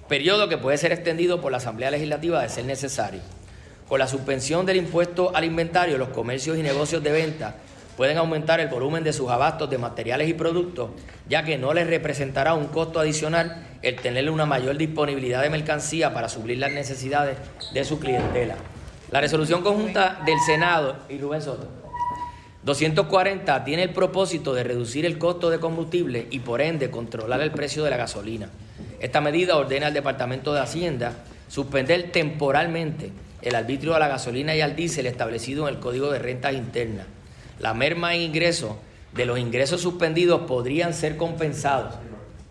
[0.07, 3.19] Periodo que puede ser extendido por la Asamblea Legislativa de ser necesario.
[3.89, 7.55] Con la suspensión del impuesto al inventario, los comercios y negocios de venta
[7.97, 10.91] pueden aumentar el volumen de sus abastos de materiales y productos,
[11.27, 16.13] ya que no les representará un costo adicional el tener una mayor disponibilidad de mercancía
[16.13, 17.37] para suplir las necesidades
[17.73, 18.55] de su clientela.
[19.11, 21.67] La resolución conjunta del Senado y Rubén Soto
[22.63, 27.51] 240 tiene el propósito de reducir el costo de combustible y por ende controlar el
[27.51, 28.49] precio de la gasolina.
[28.99, 31.13] Esta medida ordena al Departamento de Hacienda
[31.47, 36.19] suspender temporalmente el arbitrio a la gasolina y al diésel establecido en el Código de
[36.19, 37.05] Rentas Internas.
[37.59, 38.71] La merma en ingresos
[39.13, 41.95] de los ingresos suspendidos podrían ser compensados.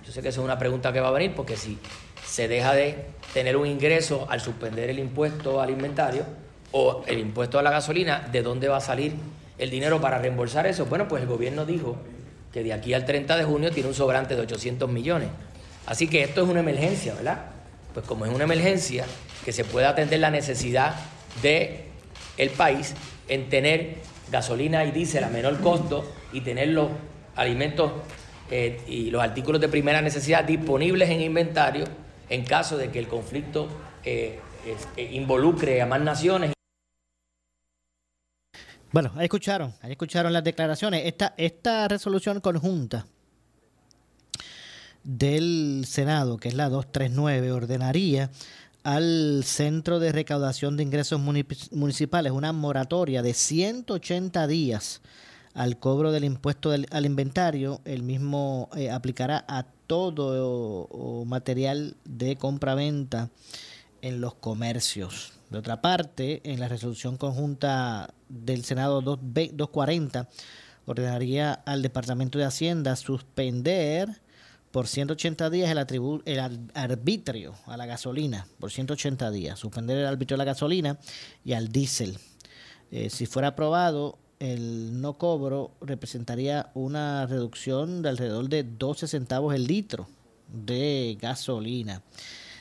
[0.05, 1.79] Yo sé que esa es una pregunta que va a venir porque si
[2.25, 6.25] se deja de tener un ingreso al suspender el impuesto al inventario
[6.71, 9.15] o el impuesto a la gasolina, ¿de dónde va a salir
[9.59, 10.87] el dinero para reembolsar eso?
[10.87, 11.97] Bueno, pues el gobierno dijo
[12.53, 15.29] que de aquí al 30 de junio tiene un sobrante de 800 millones.
[15.87, 17.47] Así que esto es una emergencia, ¿verdad?
[17.95, 19.07] Pues como es una emergencia,
[19.45, 20.97] que se pueda atender la necesidad
[21.41, 21.83] del
[22.37, 22.95] el país
[23.29, 23.99] en tener
[24.31, 26.91] gasolina y diésel a menor costo y tener los
[27.37, 27.93] alimentos
[28.51, 31.85] eh, y los artículos de primera necesidad disponibles en inventario
[32.29, 33.69] en caso de que el conflicto
[34.05, 34.41] eh,
[34.97, 36.53] eh, involucre a más naciones.
[38.91, 41.03] Bueno, ahí escucharon, ahí escucharon las declaraciones.
[41.05, 43.07] Esta, esta resolución conjunta
[45.07, 48.31] del Senado, que es la 239, ordenaría
[48.83, 55.01] al Centro de Recaudación de Ingresos Municipales una moratoria de 180 días
[55.55, 57.81] al cobro del impuesto al inventario.
[57.85, 63.31] El mismo eh, aplicará a todo material de compra-venta
[64.03, 65.35] en los comercios.
[65.51, 70.29] De otra parte, en la resolución conjunta del Senado 240,
[70.85, 74.26] ordenaría al Departamento de Hacienda suspender
[74.71, 80.37] por 180 días el, el arbitrio a la gasolina, por 180 días, suspender el arbitrio
[80.37, 80.99] a la gasolina
[81.45, 82.19] y al diésel.
[82.91, 89.55] Eh, si fuera aprobado, el no cobro representaría una reducción de alrededor de 12 centavos
[89.55, 90.09] el litro
[90.49, 92.03] de gasolina.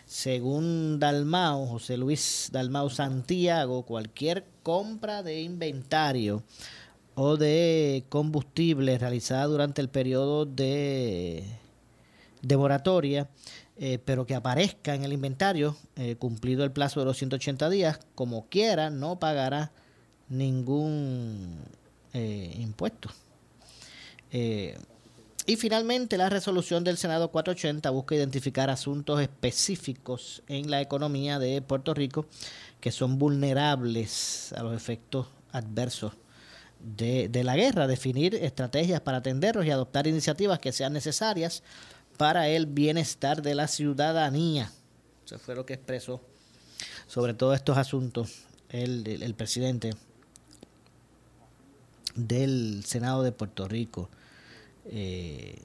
[0.05, 6.43] Según Dalmau, José Luis Dalmau Santiago, cualquier compra de inventario
[7.15, 11.43] o de combustible realizada durante el periodo de
[12.45, 13.27] de moratoria,
[13.77, 17.99] eh, pero que aparezca en el inventario, eh, cumplido el plazo de los 180 días,
[18.13, 19.71] como quiera, no pagará
[20.29, 21.59] ningún
[22.13, 23.09] eh, impuesto.
[25.47, 31.61] y finalmente, la resolución del Senado 480 busca identificar asuntos específicos en la economía de
[31.61, 32.25] Puerto Rico
[32.81, 36.13] que son vulnerables a los efectos adversos
[36.79, 41.63] de, de, la guerra, definir estrategias para atenderlos y adoptar iniciativas que sean necesarias
[42.17, 44.71] para el bienestar de la ciudadanía.
[45.25, 46.21] Eso fue lo que expresó
[47.07, 49.91] sobre todos estos asuntos el, presidente
[52.15, 54.09] del Senado de Puerto Rico,
[54.85, 55.61] eh,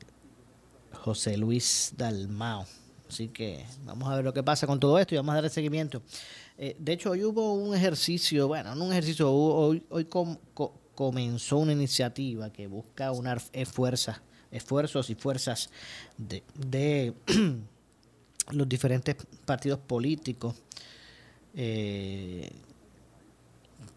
[0.92, 2.66] José Luis Dalmao.
[3.08, 5.50] Así que vamos a ver lo que pasa con todo esto y vamos a darle
[5.50, 6.02] seguimiento.
[6.56, 10.06] Eh, de hecho, hoy hubo un ejercicio, bueno, no un ejercicio, hoy, hoy
[10.94, 15.70] comenzó una iniciativa que busca unar fuerzas esfuerzos y fuerzas
[16.18, 17.14] de,
[18.50, 20.54] los diferentes partidos políticos
[21.54, 22.50] eh,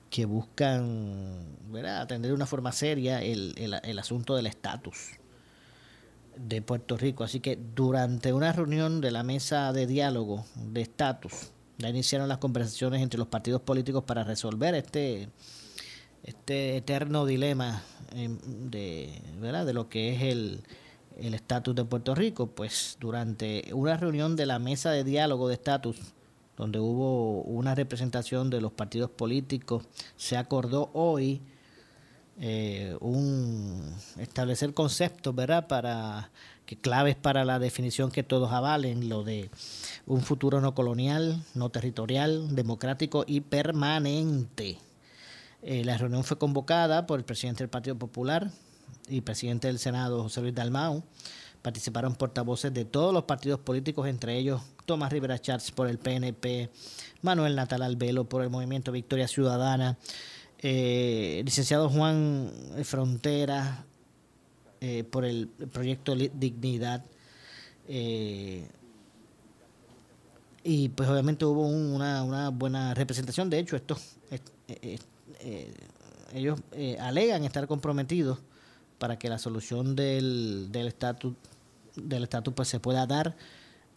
[0.09, 5.17] que buscan atender de una forma seria el, el asunto del estatus
[6.35, 7.23] de Puerto Rico.
[7.23, 12.37] Así que durante una reunión de la mesa de diálogo de estatus, ya iniciaron las
[12.37, 15.29] conversaciones entre los partidos políticos para resolver este
[16.23, 17.83] este eterno dilema
[18.13, 18.37] em,
[18.69, 19.65] de, ¿verdad?
[19.65, 20.63] de lo que es el
[21.33, 25.97] estatus de Puerto Rico, pues durante una reunión de la mesa de diálogo de estatus,
[26.57, 29.83] donde hubo una representación de los partidos políticos,
[30.15, 31.41] se acordó hoy
[32.39, 35.67] eh, un establecer conceptos, ¿verdad?
[35.67, 36.31] Para
[36.65, 39.49] que claves para la definición que todos avalen, lo de
[40.05, 44.79] un futuro no colonial, no territorial, democrático y permanente.
[45.65, 48.51] Eh, la reunión fue convocada por el presidente del Partido Popular
[49.07, 51.03] y presidente del Senado, José Luis Dalmau.
[51.61, 56.69] Participaron portavoces de todos los partidos políticos, entre ellos Tomás Rivera Chats por el PNP,
[57.21, 59.97] Manuel Natal Albelo por el Movimiento Victoria Ciudadana,
[60.59, 62.51] eh, licenciado Juan
[62.83, 63.85] Frontera
[64.81, 67.05] eh, por el proyecto Dignidad.
[70.65, 73.49] y pues obviamente hubo una, una, buena representación.
[73.49, 73.97] De hecho, esto,
[75.43, 75.73] eh,
[76.33, 78.39] ellos eh, alegan estar comprometidos
[78.97, 81.33] para que la solución del estatus
[81.95, 83.35] del estatus pues se pueda dar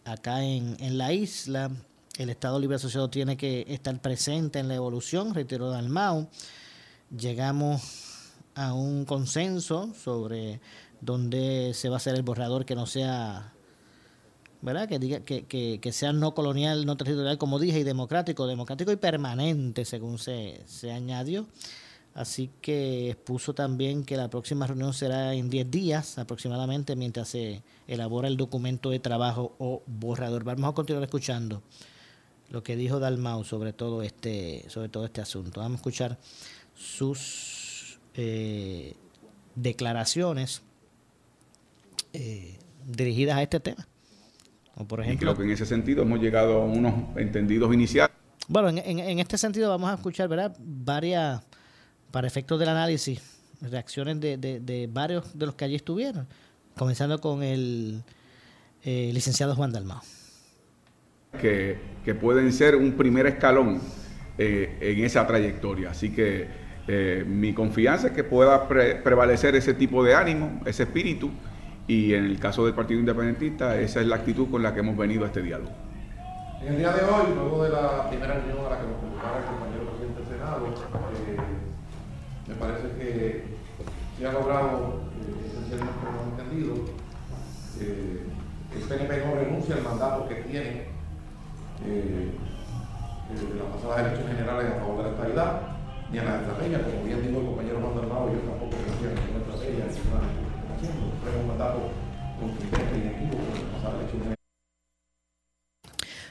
[0.05, 1.71] acá en, en la isla.
[2.17, 6.27] El Estado Libre Asociado tiene que estar presente en la evolución, reitero Dalmau.
[7.15, 7.81] Llegamos
[8.55, 10.59] a un consenso sobre
[10.99, 13.53] dónde se va a hacer el borrador que no sea,
[14.61, 14.87] ¿verdad?
[14.87, 18.95] Que diga que, que, sea no colonial, no territorial, como dije, y democrático, democrático y
[18.95, 21.47] permanente, según se, se añadió.
[22.17, 27.61] Así que expuso también que la próxima reunión será en 10 días aproximadamente mientras se
[27.87, 30.43] elabora el documento de trabajo o borrador.
[30.43, 31.61] Vamos a continuar escuchando
[32.49, 35.59] lo que dijo Dalmau sobre todo este, sobre todo este asunto.
[35.59, 36.17] Vamos a escuchar
[36.75, 38.95] sus eh,
[39.53, 40.63] declaraciones
[42.13, 43.87] eh, dirigidas a este tema.
[44.85, 48.15] Por ejemplo, y creo que en ese sentido hemos llegado a unos entendidos iniciales.
[48.47, 50.55] Bueno, en, en, este sentido vamos a escuchar ¿verdad?
[50.59, 51.41] varias,
[52.11, 53.21] para efectos del análisis,
[53.61, 56.27] reacciones de, de, de varios de los que allí estuvieron,
[56.77, 58.03] comenzando con el
[58.83, 60.01] eh, licenciado Juan Dalmao
[61.37, 63.81] que, pueden ser un primer escalón
[64.37, 65.91] eh, en esa trayectoria.
[65.91, 66.47] Así que
[66.87, 71.31] eh, mi confianza es que pueda prevalecer ese tipo de ánimo, ese espíritu,
[71.87, 74.97] y en el caso del Partido Independentista, esa es la actitud con la que hemos
[74.97, 75.71] venido a este diálogo.
[76.61, 79.37] En el día de hoy, luego de la primera reunión a la que nos convocaba
[79.39, 81.37] el compañero presidente del Senado, eh,
[82.47, 83.43] me parece que
[84.17, 84.99] se ha logrado,
[85.47, 86.73] esencialmente como hemos entendido,
[87.79, 90.69] el PNP no renuncia al mandato que tiene
[91.85, 92.31] eh,
[93.31, 95.61] eh, las pasadas elecciones generales a favor de la estabilidad,
[96.11, 99.39] ni a la estrategia, como bien dijo el compañero Juan Armado, yo tampoco en ninguna
[99.39, 100.46] estrategia, ninguna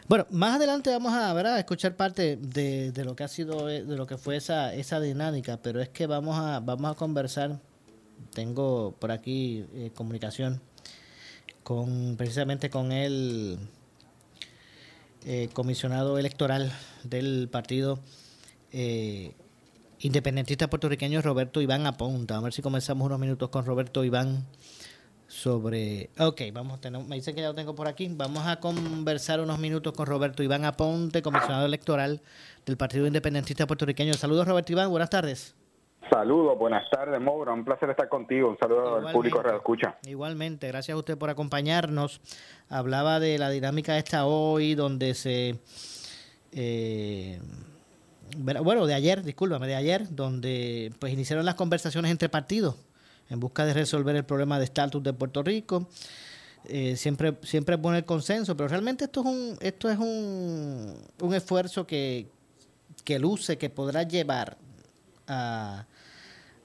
[0.08, 3.96] bueno, más adelante vamos a, a escuchar parte de, lo que ha sido, eh, de
[3.96, 7.58] lo que fue esa, esa dinámica, pero es que vamos a, vamos a conversar.
[8.32, 10.60] Tengo por aquí eh, comunicación
[11.64, 13.58] con precisamente con el
[15.24, 16.72] eh, comisionado electoral
[17.02, 17.98] del partido
[20.06, 22.36] independentista puertorriqueño Roberto Iván Aponta.
[22.36, 24.46] A ver si comenzamos unos minutos con Roberto Iván
[25.26, 26.10] sobre...
[26.18, 28.08] Ok, vamos a tener, me dicen que ya lo tengo por aquí.
[28.14, 32.20] Vamos a conversar unos minutos con Roberto Iván Aponte, comisionado electoral
[32.64, 34.14] del Partido Independentista Puertorriqueño.
[34.14, 35.56] Saludos Roberto Iván, buenas tardes.
[36.08, 37.52] Saludos, buenas tardes, Mauro.
[37.52, 38.48] Un placer estar contigo.
[38.48, 39.98] Un saludo al público de Escucha.
[40.06, 42.20] Igualmente, gracias a usted por acompañarnos.
[42.68, 45.58] Hablaba de la dinámica esta hoy, donde se.
[46.52, 47.40] Eh,
[48.36, 52.76] bueno, de ayer, discúlpame, de ayer, donde pues iniciaron las conversaciones entre partidos
[53.28, 55.88] en busca de resolver el problema de estatus de Puerto Rico.
[56.68, 61.34] Eh, siempre siempre bueno el consenso, pero realmente esto es un esto es un, un
[61.34, 62.26] esfuerzo que,
[63.04, 64.56] que luce que podrá llevar
[65.28, 65.86] a,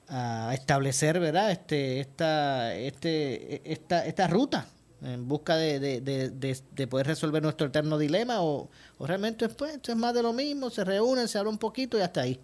[0.08, 1.52] a establecer, ¿verdad?
[1.52, 4.66] Este, esta, este, esta, esta ruta
[5.04, 10.14] en busca de, de, poder resolver nuestro eterno dilema o, realmente pues, esto es más
[10.14, 12.40] de lo mismo, se reúnen, se habla un poquito y hasta ahí.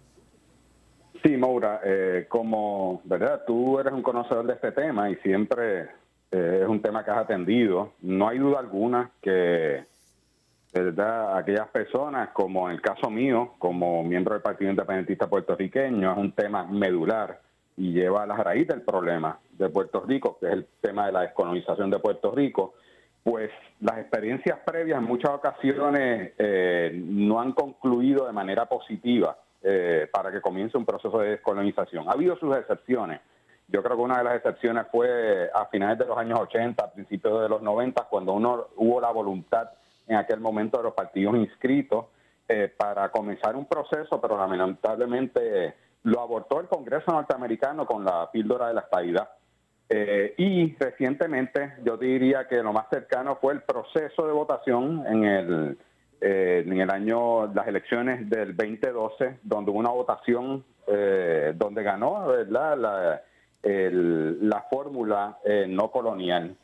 [1.22, 3.42] Sí, Maura, eh, como, ¿verdad?
[3.46, 5.82] Tú eres un conocedor de este tema y siempre
[6.30, 7.94] eh, es un tema que has atendido.
[8.02, 9.84] No hay duda alguna que,
[10.72, 11.36] ¿verdad?
[11.36, 16.32] Aquellas personas, como en el caso mío, como miembro del Partido Independentista Puertorriqueño, es un
[16.32, 17.40] tema medular
[17.78, 21.12] y lleva a la raíz del problema de Puerto Rico, que es el tema de
[21.12, 22.74] la descolonización de Puerto Rico,
[23.22, 23.50] pues
[23.80, 30.32] las experiencias previas en muchas ocasiones eh, no han concluido de manera positiva eh, para
[30.32, 32.08] que comience un proceso de descolonización.
[32.08, 33.20] Ha habido sus excepciones.
[33.68, 36.90] Yo creo que una de las excepciones fue a finales de los años 80, a
[36.90, 39.70] principios de los 90, cuando uno hubo la voluntad
[40.08, 42.06] en aquel momento de los partidos inscritos
[42.48, 45.74] eh, para comenzar un proceso, pero lamentablemente
[46.04, 49.28] lo abortó el Congreso norteamericano con la píldora de la estabilidad.
[49.90, 55.24] Eh, y recientemente yo diría que lo más cercano fue el proceso de votación en
[55.24, 55.78] el,
[56.20, 62.26] eh, en el año, las elecciones del 2012, donde hubo una votación eh, donde ganó
[62.26, 62.76] ¿verdad?
[62.76, 63.22] la,
[63.62, 65.38] la fórmula
[65.68, 66.56] no colonial.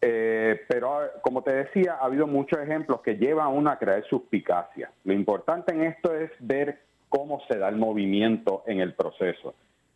[0.00, 4.90] pero como te decía, ha habido muchos ejemplos que llevan a uno a crear suspicacia.
[5.04, 6.80] Lo importante en esto es ver
[7.14, 9.54] cómo se da el movimiento en el proceso.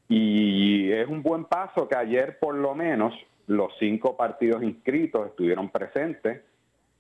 [0.08, 3.12] Y es un buen paso que ayer por lo menos
[3.48, 6.42] los cinco partidos inscritos estuvieron presentes.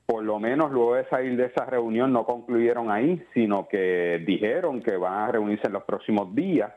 [0.06, 4.82] Por lo menos luego de salir de esa reunión no concluyeron ahí, sino que dijeron
[4.82, 6.72] que van a reunirse en los próximos días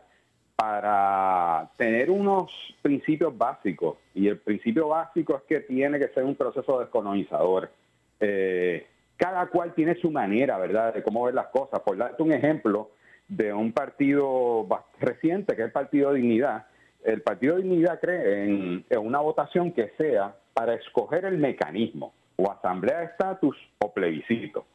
[0.56, 3.98] para tener unos principios básicos.
[4.14, 7.72] Y el principio básico es que tiene que ser un proceso descolonizador.
[8.20, 8.86] Eh,
[9.18, 11.80] cada cual tiene su manera, ¿verdad?, de cómo ver las cosas.
[11.80, 12.92] Por darte un ejemplo,
[13.32, 14.68] de un partido
[15.00, 16.66] reciente, que es el Partido Dignidad,
[17.04, 23.00] el Partido Dignidad cree en, una votación que sea para escoger el mecanismo, o asamblea
[23.00, 24.66] de estatus o plebiscito.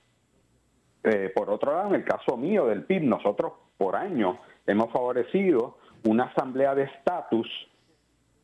[1.04, 5.76] Eh, por otro lado, en el caso mío del PIB, nosotros por año hemos favorecido
[6.04, 7.48] una asamblea de estatus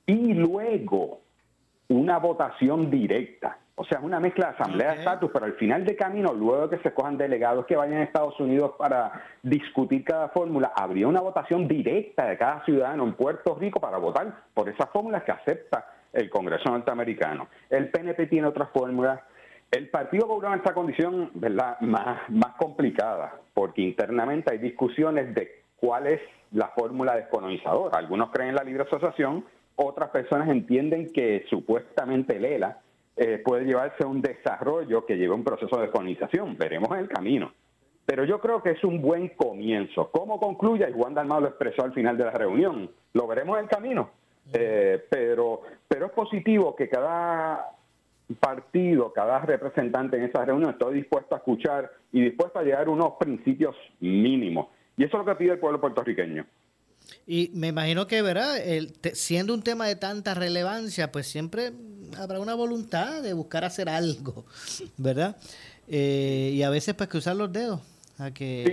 [0.06, 1.20] y luego
[1.88, 3.58] una votación directa.
[3.74, 6.68] O sea, es una mezcla de asamblea de estatus, pero al final de camino, luego
[6.68, 11.08] de que se cojan delegados que vayan a Estados Unidos para discutir cada fórmula, habría
[11.08, 15.32] una votación directa de cada ciudadano en Puerto Rico para votar por esas fórmulas que
[15.32, 17.48] acepta el Congreso norteamericano.
[17.70, 19.20] El PNP tiene otras fórmulas.
[19.70, 21.80] El Partido Popular en esta condición ¿verdad?
[21.80, 26.20] Más, más complicada, porque internamente hay discusiones de cuál es
[26.52, 27.98] la fórmula descolonizadora.
[27.98, 29.46] Algunos creen en la libre asociación,
[29.76, 32.82] otras personas entienden que supuestamente Lela
[33.16, 36.56] eh, puede llevarse a un desarrollo que lleve a un proceso de descolonización.
[36.56, 37.52] Veremos en el camino.
[38.04, 40.10] Pero yo creo que es un buen comienzo.
[40.10, 40.88] ¿Cómo concluya?
[40.88, 42.90] Y Juan Dalmado lo expresó al final de la reunión.
[43.12, 44.10] Lo veremos en el camino.
[44.52, 47.76] Eh, pero, pero es positivo que cada
[48.40, 52.90] partido, cada representante en esa reunión esté dispuesto a escuchar y dispuesto a llegar a
[52.90, 54.68] unos principios mínimos.
[54.96, 56.46] Y eso es lo que pide el pueblo puertorriqueño.
[57.26, 58.58] Y me imagino que, ¿verdad?
[58.58, 61.72] El, siendo un tema de tanta relevancia, pues siempre
[62.18, 64.44] habrá una voluntad de buscar hacer algo,
[64.96, 65.36] ¿verdad?
[65.88, 67.80] Eh, y a veces pues cruzar los dedos.
[68.18, 68.64] A que...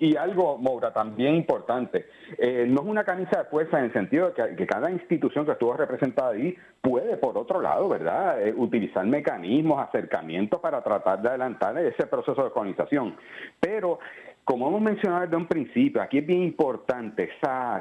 [0.00, 4.32] y, algo, Moura, también importante, eh, no es una camisa de fuerza en el sentido
[4.32, 9.06] de que, cada institución que estuvo representada ahí puede, por otro lado, ¿verdad?, eh, utilizar
[9.06, 13.16] mecanismos, acercamientos para tratar de adelantar ese proceso de colonización.
[13.60, 14.00] Pero
[14.44, 17.30] como hemos mencionado desde un principio, aquí es bien importante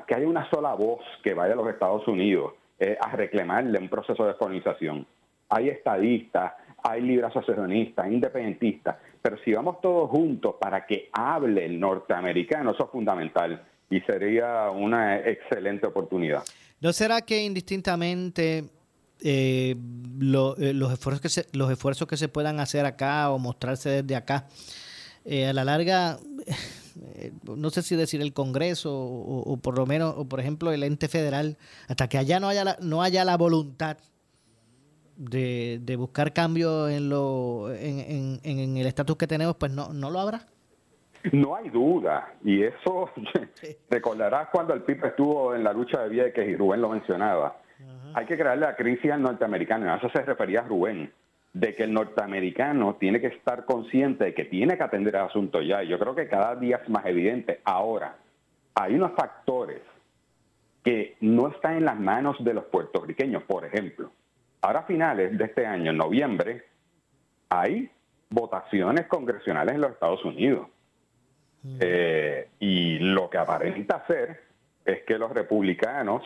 [0.05, 3.89] que haya una sola voz que vaya a los Estados Unidos eh, a reclamarle un
[3.89, 5.05] proceso de colonización.
[5.49, 6.53] Hay estadistas,
[6.83, 12.85] hay libre asociacionistas, independentistas, pero si vamos todos juntos para que hable el norteamericano, eso
[12.85, 16.43] es fundamental y sería una excelente oportunidad.
[16.79, 18.65] ¿No será que indistintamente
[19.23, 19.75] eh, eh,
[20.19, 24.47] los, esfuerzos que se, los esfuerzos que se puedan hacer acá o mostrarse desde acá
[25.25, 26.19] eh, a la larga,
[27.15, 30.83] eh, no sé si decir el Congreso o, por lo menos, o por ejemplo, el
[30.83, 33.97] ente federal, hasta que allá no haya la, no haya la voluntad
[35.15, 40.19] de, buscar cambio en, lo, en, en, el estatus que tenemos, pues no, no lo
[40.19, 40.41] habrá.
[41.31, 43.09] No hay duda, y eso
[43.89, 47.57] recordarás cuando el PIB estuvo en la lucha de Vieques y Rubén lo mencionaba.
[48.13, 51.11] Hay que crearle la crisis al norteamericano, a eso se refería Rubén
[51.59, 55.61] de que el norteamericano tiene que estar consciente de que tiene que atender el asunto
[55.61, 55.83] ya.
[55.83, 57.61] Y yo creo que cada día es más evidente.
[57.63, 58.15] Ahora,
[58.75, 59.81] hay unos factores
[60.83, 63.41] que no están en las manos de los puertorriqueños.
[63.43, 64.11] Por ejemplo,
[64.61, 66.63] ahora a finales de este año, en noviembre,
[67.49, 67.89] hay
[68.29, 70.67] votaciones congresionales en los Estados Unidos.
[71.63, 71.77] Mm.
[71.79, 74.43] Eh, y lo que aparenta ser
[74.85, 76.21] es que los republicanos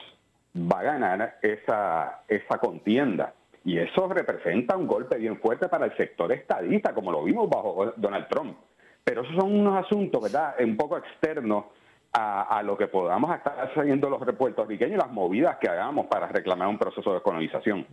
[0.56, 3.34] va a ganar esa, esa contienda.
[3.64, 7.94] Y eso representa un golpe bien fuerte para el sector estadista, como lo vimos bajo
[7.96, 8.58] Donald Trump.
[9.04, 11.66] Pero esos son unos asuntos, ¿verdad?, un poco externos
[12.14, 16.68] a, lo que podamos estar haciendo los puertorriqueños y las movidas que hagamos para reclamar
[16.68, 17.86] un proceso de colonización.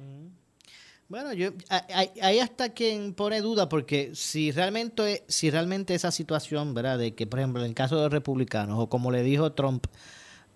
[1.08, 6.98] Bueno, yo hay, hasta quien pone duda porque si realmente si realmente esa situación, ¿verdad?
[6.98, 9.86] De que por ejemplo en el caso de republicanos o como le dijo Trump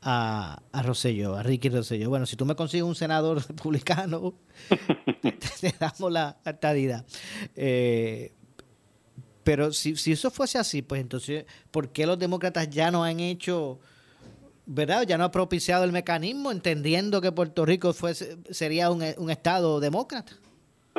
[0.03, 2.09] a, a Rosselló, a Ricky Rosselló.
[2.09, 4.34] Bueno, si tú me consigues un senador republicano,
[5.61, 7.05] te, damos la estadidad.
[7.55, 8.32] Eh,
[9.44, 13.20] pero si, si eso fuese así, pues entonces, ¿por qué los demócratas ya no han
[13.20, 13.80] hecho,
[14.66, 15.05] verdad?
[15.07, 19.80] Ya no han propiciado el mecanismo, entendiendo que Puerto Rico fuese, sería un, un Estado
[19.80, 20.32] demócrata.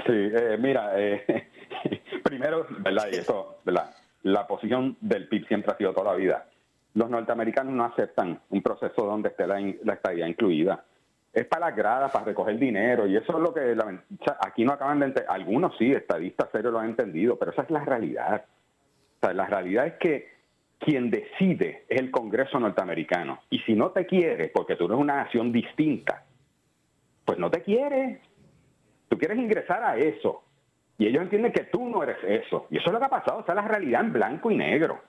[0.06, 1.47] Sí, eh, mira, eh,
[2.24, 3.08] primero, ¿verdad?
[3.12, 3.95] Y eso, ¿verdad?
[4.24, 6.47] La posición del PIB siempre ha sido toda la vida
[6.96, 10.84] los norteamericanos no aceptan un proceso donde esté la, estadía incluida.
[11.32, 13.76] Es para las gradas, para recoger dinero, y eso es lo que
[14.46, 15.32] aquí no acaban de entender.
[15.32, 18.46] Algunos sí, estadistas serios lo han entendido, pero esa es la realidad.
[19.22, 20.34] La realidad es que
[20.78, 23.39] quien decide es el Congreso norteamericano.
[23.50, 26.26] Y si no te quiere, porque tú eres una nación distinta,
[27.26, 28.22] pues no te quiere.
[29.08, 30.44] Tú quieres ingresar a eso.
[30.98, 32.68] Y ellos entienden que tú no eres eso.
[32.70, 33.39] Y eso es lo que ha pasado.
[33.39, 35.02] O sea, la realidad en blanco y negro.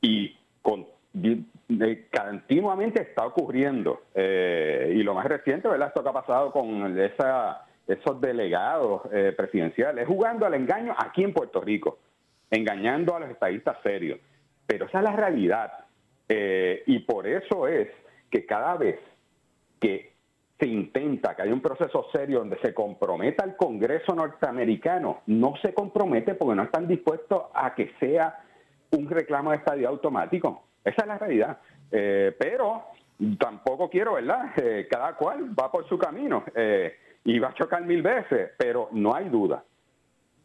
[0.00, 4.02] Y continuamente está ocurriendo.
[4.14, 5.88] Eh, y lo más reciente, ¿verdad?
[5.88, 11.60] Esto que ha pasado con esos delegados eh, presidenciales, jugando al engaño aquí en Puerto
[11.60, 11.98] Rico,
[12.50, 14.20] engañando a los estadistas serios.
[14.66, 15.72] Pero esa es la realidad.
[16.28, 17.88] Eh, y por eso es
[18.30, 18.98] que cada vez
[19.80, 20.12] que
[20.58, 25.72] se intenta que haya un proceso serio donde se comprometa el Congreso norteamericano, no se
[25.72, 28.44] compromete porque no están dispuestos a que sea
[28.90, 30.64] un reclamo de estadio automático.
[30.84, 31.58] Esa es la realidad.
[31.90, 32.84] Eh, pero
[33.38, 34.52] tampoco quiero, ¿verdad?
[34.56, 38.88] Eh, cada cual va por su camino eh, y va a chocar mil veces, pero
[38.92, 39.64] no hay duda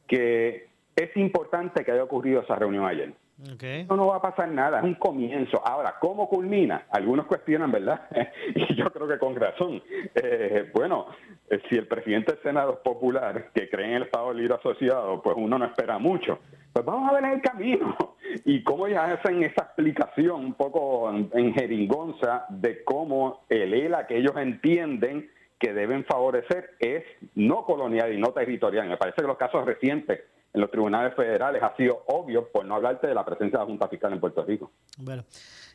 [0.07, 3.13] que es importante que haya ocurrido esa reunión ayer.
[3.37, 5.61] No, no va a pasar nada, es un comienzo.
[5.65, 6.85] Ahora, ¿cómo culmina?
[6.91, 8.01] Algunos cuestionan, ¿verdad?
[8.55, 9.81] y yo creo que con razón.
[10.15, 11.07] Eh, bueno,
[11.49, 15.21] eh, si el presidente del Senado es popular, que cree en el Estado Libre Asociado,
[15.21, 16.39] pues uno no espera mucho.
[16.71, 17.95] Pues vamos a ver en el camino.
[18.45, 24.17] Y cómo ya hacen esa explicación un poco en, jeringonza de cómo el ELA que
[24.17, 25.29] ellos entienden
[25.59, 27.03] que deben favorecer es
[27.35, 28.89] no colonial y no territorial.
[28.89, 30.21] Me parece que los casos recientes
[30.53, 33.69] en los tribunales federales ha sido obvio, por no hablarte de la presencia de la
[33.69, 34.71] Junta Fiscal en Puerto Rico.
[34.97, 35.25] Bueno,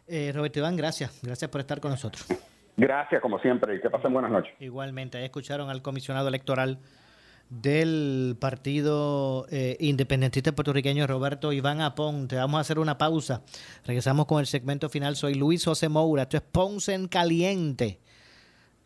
[0.06, 1.20] eh, Roberto Iván, gracias.
[1.22, 2.26] Gracias por estar con nosotros.
[2.76, 4.54] Gracias, como siempre, y que pasen buenas noches.
[4.60, 6.78] Igualmente, ahí escucharon al comisionado electoral
[7.50, 12.36] del Partido eh, Independentista Puertorriqueño Roberto Iván Aponte.
[12.36, 13.42] Vamos a hacer una pausa.
[13.84, 15.16] Regresamos con el segmento final.
[15.16, 16.22] Soy Luis José Moura.
[16.22, 17.98] Esto es Ponce en Caliente.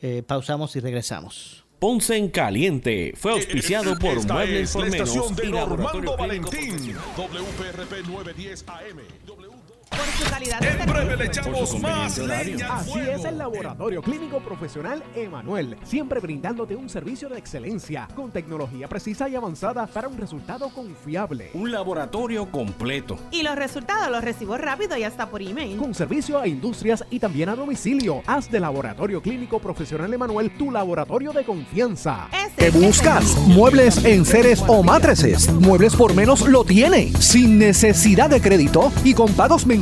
[0.01, 1.67] Eh, pausamos y regresamos.
[1.83, 6.95] Ponce en Caliente fue auspiciado por Esta Muebles es por la Menos y Laboratorio Valentín,
[7.17, 9.52] WPRP 910 AM.
[9.93, 13.13] Por su calidad de En breve le echamos más leña al Así fuego.
[13.13, 19.29] es el Laboratorio Clínico Profesional Emanuel, siempre brindándote un servicio de excelencia con tecnología precisa
[19.29, 21.51] y avanzada para un resultado confiable.
[21.53, 23.19] Un laboratorio completo.
[23.31, 25.77] Y los resultados los recibo rápido y hasta por email.
[25.77, 28.23] Con servicio a industrias y también a domicilio.
[28.27, 32.29] Haz de Laboratorio Clínico Profesional Emanuel tu laboratorio de confianza.
[32.33, 33.37] Ese ¿Qué buscas?
[33.47, 35.53] ¿Muebles en seres o matrices?
[35.53, 39.82] Muebles por menos lo tiene, sin necesidad de crédito y con pagos mensuales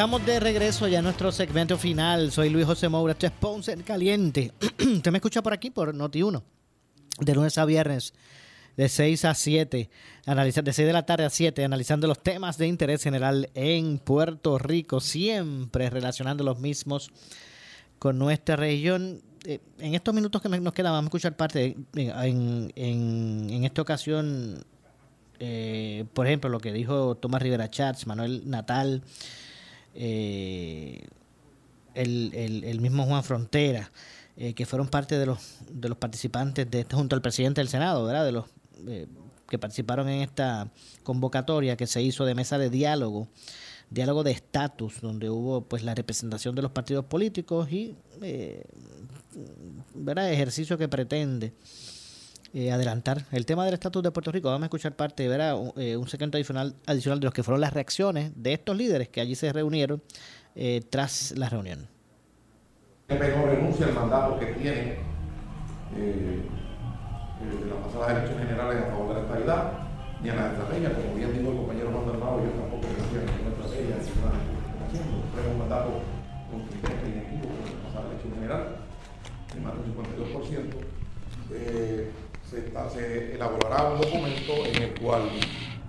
[0.00, 2.32] Estamos de regreso ya en nuestro segmento final.
[2.32, 4.50] Soy Luis José Moura, esto es Ponce en Caliente.
[4.80, 6.42] Usted me escucha por aquí por Noti1,
[7.18, 8.14] de lunes a viernes,
[8.78, 9.90] de 6 a 7,
[10.24, 13.98] analiza- de 6 de la tarde a 7, analizando los temas de interés general en
[13.98, 17.10] Puerto Rico, siempre relacionando los mismos
[17.98, 19.20] con nuestra región.
[19.44, 23.64] Eh, en estos minutos que nos quedan, vamos a escuchar parte, de- en, en- en
[23.64, 24.64] esta ocasión,
[25.40, 29.02] eh, por ejemplo, lo que dijo Tomás Rivera Chats, Manuel Natal,
[29.94, 31.06] eh,
[31.94, 33.90] el, el- mismo Juan Frontera,
[34.36, 37.68] eh, que fueron parte de los, de los participantes de este, junto al presidente del
[37.68, 38.24] Senado, ¿verdad?
[38.24, 38.46] De los
[38.86, 39.06] eh,
[39.48, 40.70] que participaron en esta
[41.02, 43.26] convocatoria que se hizo de mesa de diálogo,
[43.90, 48.62] diálogo de estatus, donde hubo pues la representación de los partidos políticos y eh,
[49.94, 50.32] ¿verdad?
[50.32, 51.52] ejercicio que pretende
[52.54, 54.48] eh, adelantar el tema del estatus de Puerto Rico.
[54.48, 55.56] Vamos a escuchar parte, ¿verdad?
[55.58, 59.08] Un, eh, un segmento adicional, adicional de los que fueron las reacciones de estos líderes
[59.08, 60.02] que allí se reunieron
[60.56, 61.86] eh, tras la reunión.
[63.08, 64.98] El no renuncia al mandato que tiene eh,
[65.96, 66.44] eh,
[67.40, 69.72] de las pasadas elecciones generales a favor de la estabilidad,
[70.22, 73.50] ni a las estrategias, como bien dijo el compañero Dalmao, yo tampoco renuncia a ninguna
[73.50, 75.50] estrategia, ni nada que estamos haciendo.
[75.50, 75.90] Un mandato
[76.50, 78.62] consistente y efectivo con la pasada elección general,
[79.54, 81.00] de más del 52%.
[81.52, 82.10] Eh,
[82.50, 85.22] se, elaborará un documento en el cual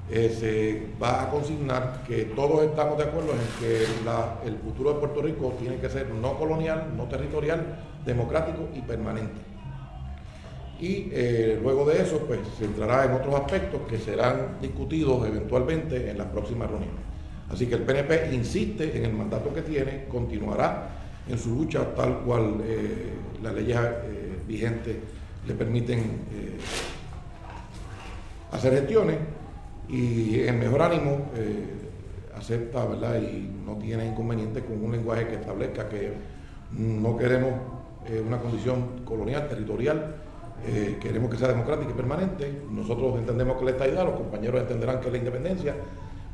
[0.09, 3.85] eh, se va a consignar que todos estamos de acuerdo en que
[4.47, 9.41] el futuro de Puerto Rico tiene que ser no colonial, no territorial, democrático y permanente.
[10.79, 16.09] Y eh, luego de eso, pues se entrará en otros aspectos que serán discutidos eventualmente
[16.09, 16.99] en las próximas reuniones.
[17.51, 20.89] Así que el PNP insiste en el mandato que tiene, continuará
[21.27, 24.95] en su lucha tal cual eh, las leyes eh, vigentes
[25.47, 26.57] le permiten eh,
[28.51, 29.17] hacer gestiones
[29.89, 31.65] y en mejor ánimo eh,
[32.35, 33.19] acepta ¿verdad?
[33.21, 36.13] y no tiene inconveniente con un lenguaje que establezca que
[36.71, 37.53] no queremos
[38.07, 40.15] eh, una condición colonial, territorial,
[41.01, 42.61] queremos que sea democrática y permanente.
[42.69, 45.75] Nosotros entendemos que es la estabilidad, los compañeros entenderán que es la independencia,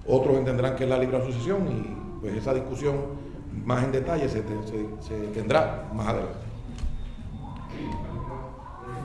[0.06, 2.96] otros entenderán que es la libre asociación y pues esa discusión
[3.64, 4.42] más en detalle se
[5.34, 6.48] tendrá más adelante.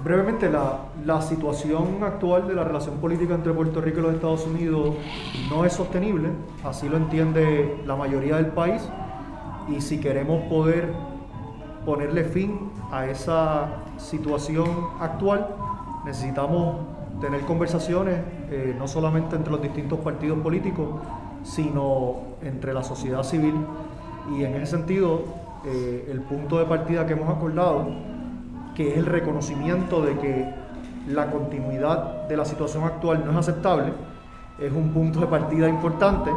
[0.05, 4.47] Brevemente, la, la, situación actual de la relación política entre Puerto Rico y los Estados
[4.47, 4.97] Unidos
[5.49, 6.31] no es sostenible,
[6.65, 8.83] así lo entiende la mayoría del país,
[9.69, 10.93] y si queremos poder
[11.85, 14.69] ponerle fin a esa situación
[15.01, 15.49] actual,
[16.05, 16.77] necesitamos
[17.21, 21.01] tener conversaciones eh, no solamente entre los distintos partidos políticos,
[21.45, 23.55] sino entre la sociedad civil.
[24.37, 25.23] Y en ese sentido,
[25.65, 27.87] eh, el punto de partida que hemos acordado,
[28.75, 30.55] que es el reconocimiento de que
[31.09, 33.93] la continuidad de la situación actual no es aceptable,
[34.59, 36.31] es un punto de partida importante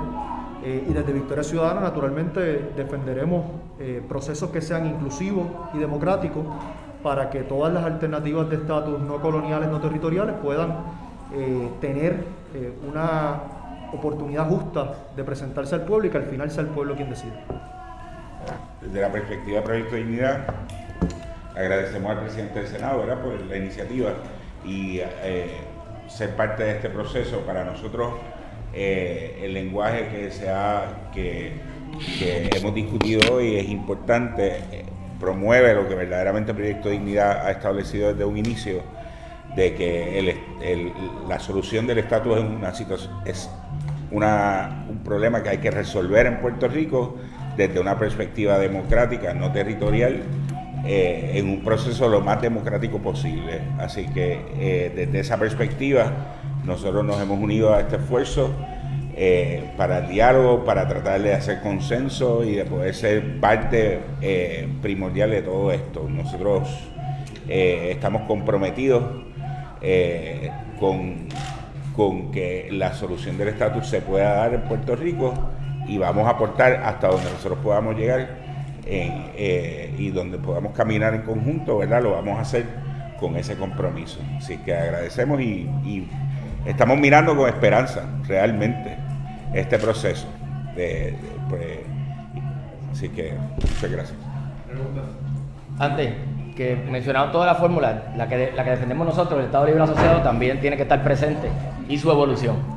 [0.63, 3.45] eh, y desde Victoria Ciudadana naturalmente defenderemos
[3.79, 6.43] eh, procesos que sean inclusivos y democráticos
[7.03, 10.77] para que todas las alternativas de estatus no coloniales, no territoriales puedan
[11.33, 12.23] eh, tener
[12.89, 13.41] una
[13.91, 17.33] oportunidad justa de presentarse al pueblo y que al final sea el pueblo quien decida.
[18.81, 20.47] Desde la perspectiva de Proyecto de Dignidad,
[21.55, 24.13] agradecemos al presidente del Senado por la iniciativa
[24.65, 25.01] y
[26.07, 27.39] ser parte de este proceso.
[27.41, 28.13] Para nosotros
[28.77, 31.53] eh, el lenguaje que, se ha, que,
[32.57, 34.85] hemos discutido hoy es importante, eh,
[35.17, 38.83] promueve lo que verdaderamente el Proyecto Dignidad ha establecido desde un inicio,
[39.55, 40.35] de que
[41.29, 43.49] la solución del estatus es, una situación, es
[44.11, 47.15] un problema que hay que resolver en Puerto Rico
[47.55, 50.23] desde una perspectiva democrática, no territorial,
[50.85, 53.61] eh, en un proceso lo más democrático posible.
[53.79, 56.11] Así que desde esa perspectiva
[56.65, 58.51] nosotros nos hemos unido a este esfuerzo
[59.17, 64.67] eh, para el diálogo, para tratar de hacer consenso y de poder ser parte eh,
[64.81, 66.05] primordial de todo esto.
[66.09, 66.67] Nosotros
[67.47, 69.03] eh, estamos comprometidos
[70.79, 71.27] con,
[71.95, 75.33] con que la solución del estatus se pueda dar en Puerto Rico
[75.87, 78.44] y vamos a aportar hasta donde nosotros podamos llegar
[78.87, 82.03] y donde podamos caminar en conjunto, ¿verdad?
[82.03, 82.65] Lo vamos a hacer
[83.19, 84.19] con ese compromiso.
[84.37, 86.07] Así que agradecemos y
[86.65, 88.97] estamos mirando con esperanza realmente
[89.53, 90.27] este proceso.
[90.75, 91.13] Pues,
[92.91, 94.17] así que muchas gracias.
[95.79, 96.13] Antes,
[96.55, 100.21] que mencionado toda la fórmula, la que, la que defendemos nosotros, el Estado Libre Asociado,
[100.21, 101.49] también tiene que estar presente
[101.87, 102.74] y su evolución.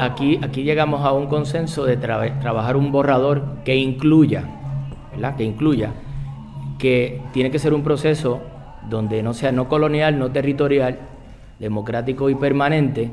[0.00, 4.44] Aquí, llegamos a un consenso de trabajar un borrador que incluya,
[5.12, 5.36] ¿verdad?
[5.36, 5.92] Que incluya,
[6.78, 8.40] que tiene que ser un proceso
[8.88, 10.98] donde no sea no colonial, no territorial,
[11.58, 13.10] democrático y permanente.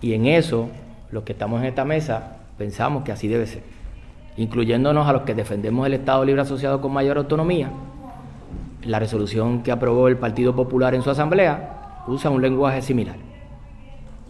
[0.00, 0.68] Y en eso,
[1.10, 3.62] los que estamos en esta mesa, pensamos que así debe ser,
[4.36, 7.70] incluyéndonos a los que defendemos el Estado Libre Asociado con mayor autonomía.
[8.84, 13.16] La resolución que aprobó el Partido Popular en su asamblea usa un lenguaje similar.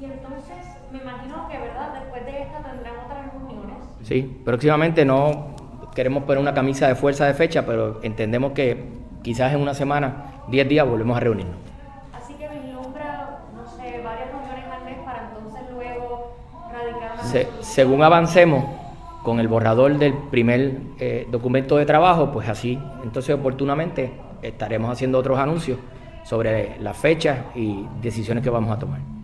[0.01, 0.57] Y entonces,
[0.91, 1.95] me imagino que, ¿verdad?
[1.95, 3.77] Después de esta tendrán otras reuniones.
[4.11, 5.55] Sí, próximamente no
[5.95, 8.77] queremos poner una camisa de fuerza de fecha, pero entendemos que
[9.23, 11.55] quizás en una semana, 10 días, volvemos a reunirnos.
[12.13, 16.33] Así que vislumbra, no sé, varias reuniones al mes para entonces luego
[16.73, 17.25] radicar.
[17.25, 18.65] Se, según avancemos
[19.23, 24.11] con el borrador del primer eh, documento de trabajo, pues así, entonces oportunamente
[24.43, 25.79] estaremos haciendo otros anuncios
[26.25, 29.20] sobre las fechas y decisiones que vamos a tomar.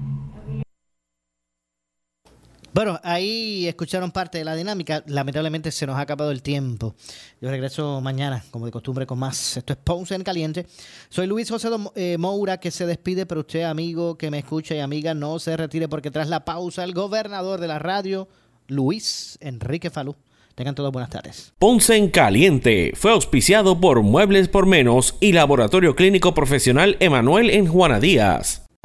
[2.77, 5.03] Bueno, ahí escucharon parte de la dinámica.
[5.07, 6.95] Lamentablemente se nos ha acabado el tiempo.
[7.41, 9.57] Yo regreso mañana, como de costumbre, con más.
[9.57, 10.67] Esto es Ponce en Caliente.
[11.09, 14.81] Soy Luis José eh, Moura, que se despide, pero usted, amigo que me escucha y
[14.81, 18.29] amiga, no se retire porque tras la pausa, el gobernador de la radio,
[18.67, 20.15] Luis Enrique Falú,
[20.55, 21.55] Tengan todos buenas tardes.
[21.59, 27.69] Ponce en Caliente fue auspiciado por Muebles por Menos y Laboratorio Clínico Profesional Emanuel en
[27.69, 28.66] Juana Díaz.